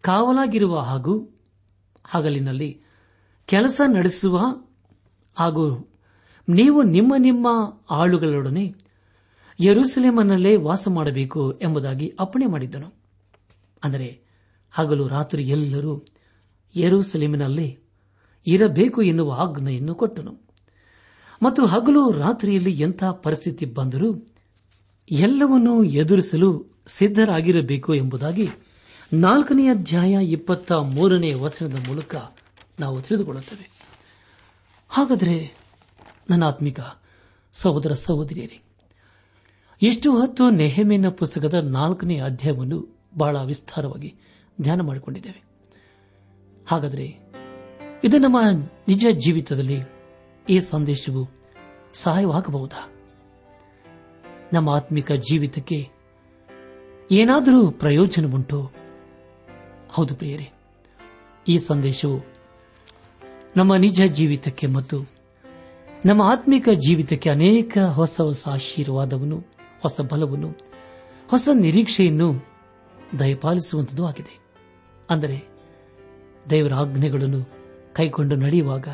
ಕಾವಲಾಗಿರುವ 0.00 0.78
ಹಾಗೂ 0.78 1.36
ಹಗಲಿನಲ್ಲಿ 2.04 2.82
ಕೆಲಸ 3.46 3.80
ನಡೆಸುವ 3.86 4.38
ಹಾಗೂ 5.38 5.90
ನೀವು 6.48 6.82
ನಿಮ್ಮ 6.82 7.14
ನಿಮ್ಮ 7.18 7.48
ಆಳುಗಳೊಡನೆ 7.90 8.74
ಯರೂಸಲೇಮನಲ್ಲೇ 9.60 10.56
ವಾಸ 10.56 10.88
ಮಾಡಬೇಕು 10.88 11.58
ಎಂಬುದಾಗಿ 11.62 12.16
ಅಪ್ಪಣೆ 12.20 12.46
ಮಾಡಿದ್ದನು. 12.46 12.92
ಅಂದರೆ, 13.84 14.20
ಹಗಲು 14.70 15.08
ರಾತ್ರಿ 15.08 15.48
ಎಲ್ಲರೂ 15.48 16.04
ಯರೂಸಲೇಮಿನಲ್ಲೇ 16.76 17.78
ಇರಬೇಕು 18.46 19.02
ಎನ್ನುವ 19.02 19.32
ಆಜ್ಞೆಯನ್ನು 19.32 19.94
ಕೊಟ್ಟನು. 19.94 20.49
ಮತ್ತು 21.42 21.66
ಹಗಲು 21.66 22.10
ರಾತ್ರಿಯಲ್ಲಿ 22.10 22.80
ಎಂಥ 22.80 23.04
ಪರಿಸ್ಥಿತಿ 23.04 23.66
ಬಂದರೂ 23.66 24.34
ಎಲ್ಲವನ್ನೂ 25.10 25.84
ಎದುರಿಸಲು 25.84 26.66
ಸಿದ್ದರಾಗಿರಬೇಕು 26.86 27.94
ಎಂಬುದಾಗಿ 27.94 28.48
ನಾಲ್ಕನೇ 29.12 29.68
ಅಧ್ಯಾಯ 29.68 30.24
ಇಪ್ಪತ್ತ 30.24 30.72
ಮೂರನೇ 30.72 31.32
ವಚನದ 31.32 31.88
ಮೂಲಕ 31.88 32.16
ನಾವು 32.80 33.02
ತಿಳಿದುಕೊಳ್ಳುತ್ತೇವೆ. 33.02 33.70
ಹಾಗಾದರೆ 34.88 35.56
ನನ್ನ 36.30 36.44
ಆತ್ಮಿಕ 36.44 36.80
ಸಹೋದರ 37.52 37.92
ಸಹೋದರಿಯರೇ 37.92 38.60
ಇಷ್ಟು 39.82 40.20
ಹೊತ್ತು 40.20 40.50
ನೆಹಮೇನ 40.50 41.08
ಪುಸ್ತಕದ 41.08 41.54
ನಾಲ್ಕನೇ 41.54 42.18
ಅಧ್ಯಾಯವನ್ನು 42.18 42.98
ಬಹಳ 43.16 43.36
ವಿಸ್ತಾರವಾಗಿ 43.44 44.14
ಧ್ಯಾನ 44.60 44.80
ಮಾಡಿಕೊಂಡಿದ್ದೇವೆ. 44.80 45.42
ಹಾಗಾದರೆ 46.68 47.18
ಇದು 48.04 48.18
ನಮ್ಮ 48.18 48.36
ನಿಜ 48.88 49.06
ಜೀವಿತದಲ್ಲಿ 49.10 49.99
ಈ 50.50 50.60
ಸಂದೇಶವು 50.60 51.22
ಸಹಾಯವಾಗಬಹುದಾ? 51.94 52.80
ನಮ್ಮ 54.52 54.68
ಆತ್ಮಿಕ 54.70 55.12
ಜೀವಿತಕ್ಕೆ 55.12 55.88
ಏನಾದರೂ 57.10 57.70
ಪ್ರಯೋಜನವುಂಟು? 57.70 58.72
ಹೌದು 59.88 60.14
ಪ್ರಿಯರೇ, 60.14 60.48
ಈ 61.48 61.58
ಸಂದೇಶವು 61.58 62.18
ನಮ್ಮ 63.56 63.74
ನಿಜ 63.74 64.00
ಜೀವಿತಕ್ಕೆ 64.00 64.66
ಮತ್ತು 64.66 64.98
ನಮ್ಮ 66.06 66.22
ಆತ್ಮಿಕ 66.22 66.68
ಜೀವಿತಕ್ಕೆ 66.68 67.30
ಅನೇಕ 67.30 67.78
ಹೊಸ 67.78 68.20
ಹೊಸ 68.20 68.42
ಆಶೀರ್ವಾದವನ್ನು, 68.48 69.38
ಹೊಸ 69.82 70.00
ಬಲವನ್ನು, 70.00 70.50
ಹೊಸ 71.30 71.48
ನಿರೀಕ್ಷೆಯನ್ನು 71.54 72.28
ದಯಪಾಲಿಸುವಂತದ್ದು 73.18 74.06
ಆಗಿದೆ. 74.06 74.34
ಅಂದರೆ 75.10 75.38
ದೇವರ 76.50 76.74
ಆಜ್ಞೆಗಳನ್ನು 76.74 77.40
ಕೈಕೊಂಡು 77.94 78.36
ನಡೆಯುವಾಗ 78.36 78.88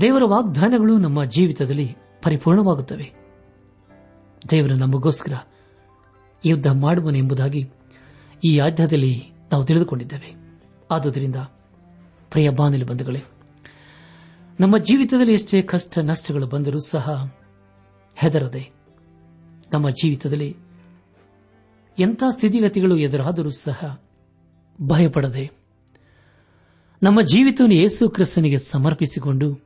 ದೇವರ 0.00 0.22
ವಾಗ್ದಾನಗಳು 0.24 0.98
ನಮ್ಮ 0.98 1.24
ಜೀವಿತದಲ್ಲಿ 1.24 1.96
ಪರಿಪೂರ್ಣವಾಗುತ್ತವೆ. 2.22 3.12
ದೇವರ 4.50 4.72
ನಮಗೋಸ್ಕರ 4.72 5.32
ಯುದ್ಧ 6.44 6.66
ಮಾಡುವನೆಂಬುದಾಗಿ 6.66 7.70
ಈ 8.44 8.58
ಆಧ್ಯಾಯದಲ್ಲಿ 8.58 9.32
ನಾವು 9.52 9.64
ತಿಳಿದುಕೊಂಡಿದ್ದೇವೆ. 9.64 10.58
ಆದುದರಿಂದ 10.90 11.36
ಪ್ರಿಯ 12.30 12.50
ಬಾನಲಿ 12.50 12.84
ಬಂಧುಗಳೇ, 12.84 13.22
ನಮ್ಮ 14.60 14.78
ಜೀವಿತದಲ್ಲಿ 14.78 15.32
ಎಷ್ಟೇ 15.32 15.62
ಕಷ್ಟ 15.62 15.98
ನಷ್ಟಗಳು 15.98 16.46
ಬಂದರೂ 16.46 16.78
ಸಹ 16.78 17.34
ಹೆದರದೆ, 18.16 18.70
ನಮ್ಮ 19.72 19.90
ಜೀವಿತದಲ್ಲಿ 19.90 20.56
ಎಂಥ 21.98 22.22
ಸ್ಥಿತಿಗತಿಗಳು 22.30 22.96
ಎದುರಾದರೂ 22.96 23.50
ಸಹ 23.50 24.02
ಭಯಪಡದೆ, 24.86 25.50
ನಮ್ಮ 27.02 27.22
ಜೀವಿತವನ್ನು 27.22 27.74
ಯೇಸು 27.74 28.10
ಕ್ರಿಸ್ತನಿಗೆ 28.10 28.58
ಸಮರ್ಪಿಸಿಕೊಂಡು 28.58 29.65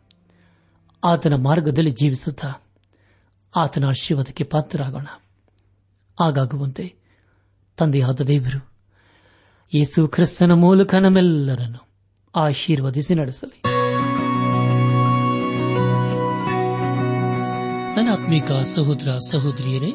ಆತನ 1.03 1.35
ಮಾರ್ಗದಲ್ಲಿ 1.35 1.91
ಜೀವಿಸುತ್ತಾ 1.91 2.49
ಆತನ 3.57 3.85
ಆಶೀರ್ವಾದಕ್ಕೆ 3.89 4.45
ಪಾತ್ರರಾಗೋಣ. 4.45 5.07
ಆಗಾಗುವಂತೆ 6.19 6.85
ತಂದೆಯಾದ 7.79 8.21
ದೇವರು 8.21 8.61
ಯೇಸು 9.73 10.09
ಕ್ರಿಸ್ತನ 10.09 10.53
ಮೂಲಕ 10.53 10.95
ನಮ್ಮೆಲ್ಲರನ್ನು 10.95 11.81
ಆಶೀರ್ವದಿಸಿ 12.35 13.15
ನಡೆಸಲಿ. 13.15 13.59
ನನ್ನ 17.95 18.09
ಆತ್ಮಿಕ 18.13 18.53
ಸಹೋದರ 18.53 19.17
ಸಹೋದರಿಯರೇ, 19.31 19.93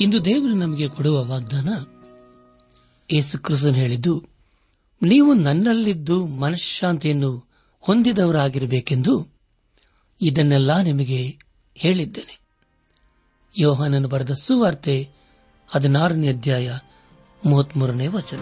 ಇಂದು 0.00 0.24
ದೇವರು 0.24 0.54
ನಮಗೆ 0.54 0.88
ಕೊಡುವ 0.88 1.24
ವಾಗ್ದಾನ 1.24 1.68
ಯೇಸು 3.12 3.38
ಕ್ರಿಸ್ತನ್ 3.38 3.74
ಹೇಳಿದ್ದು, 3.74 4.14
ನೀವು 5.02 5.34
ನನ್ನಲ್ಲಿದ್ದು 5.34 6.26
ಮನಃಶಾಂತಿಯನ್ನು 6.26 7.32
ಹೊಂದಿದವರಾಗಿರಬೇಕೆಂದು 7.80 9.39
ಇದನ್ನೆಲ್ಲ 10.22 10.80
ನಿಮಗೆ 10.80 11.38
ಹೇಳಿದ್ದೇನೆ. 11.74 12.40
ಯೋಹಾನನು 13.58 14.08
ಬರೆದ 14.08 14.30
ಸುವಾರ್ತೆ 14.30 15.08
ಹದಿನಾರನೇ 15.68 16.28
ಅಧ್ಯಾಯ 16.28 16.78
ಮೂವತ್ಮೂರನೇ 17.46 18.06
ವಚನ. 18.06 18.38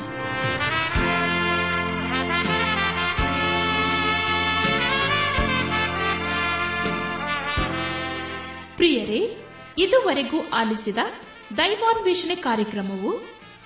ಪ್ರಿಯರೇ, 8.77 9.45
ಇದುವರೆಗೂ 9.79 10.49
ಆಲಿಸಿದ 10.49 10.99
ದೈವಾನ್ವೇಷಣೆ 11.57 12.35
ಕಾರ್ಯಕ್ರಮವು 12.35 13.21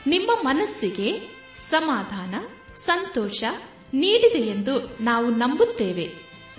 ನಿಮ್ಮ 0.06 0.30
ಮನಸ್ಸಿಗೆ 0.42 1.36
ಸಮಾಧಾನ, 1.56 2.34
ಸಂತೋಷ 2.74 3.44
ನೀಡಿದೆ 3.94 4.38
ಎಂದು 4.38 4.96
ನಾವು 5.00 5.30
ನಂಬುತ್ತೇವೆ. 5.30 6.21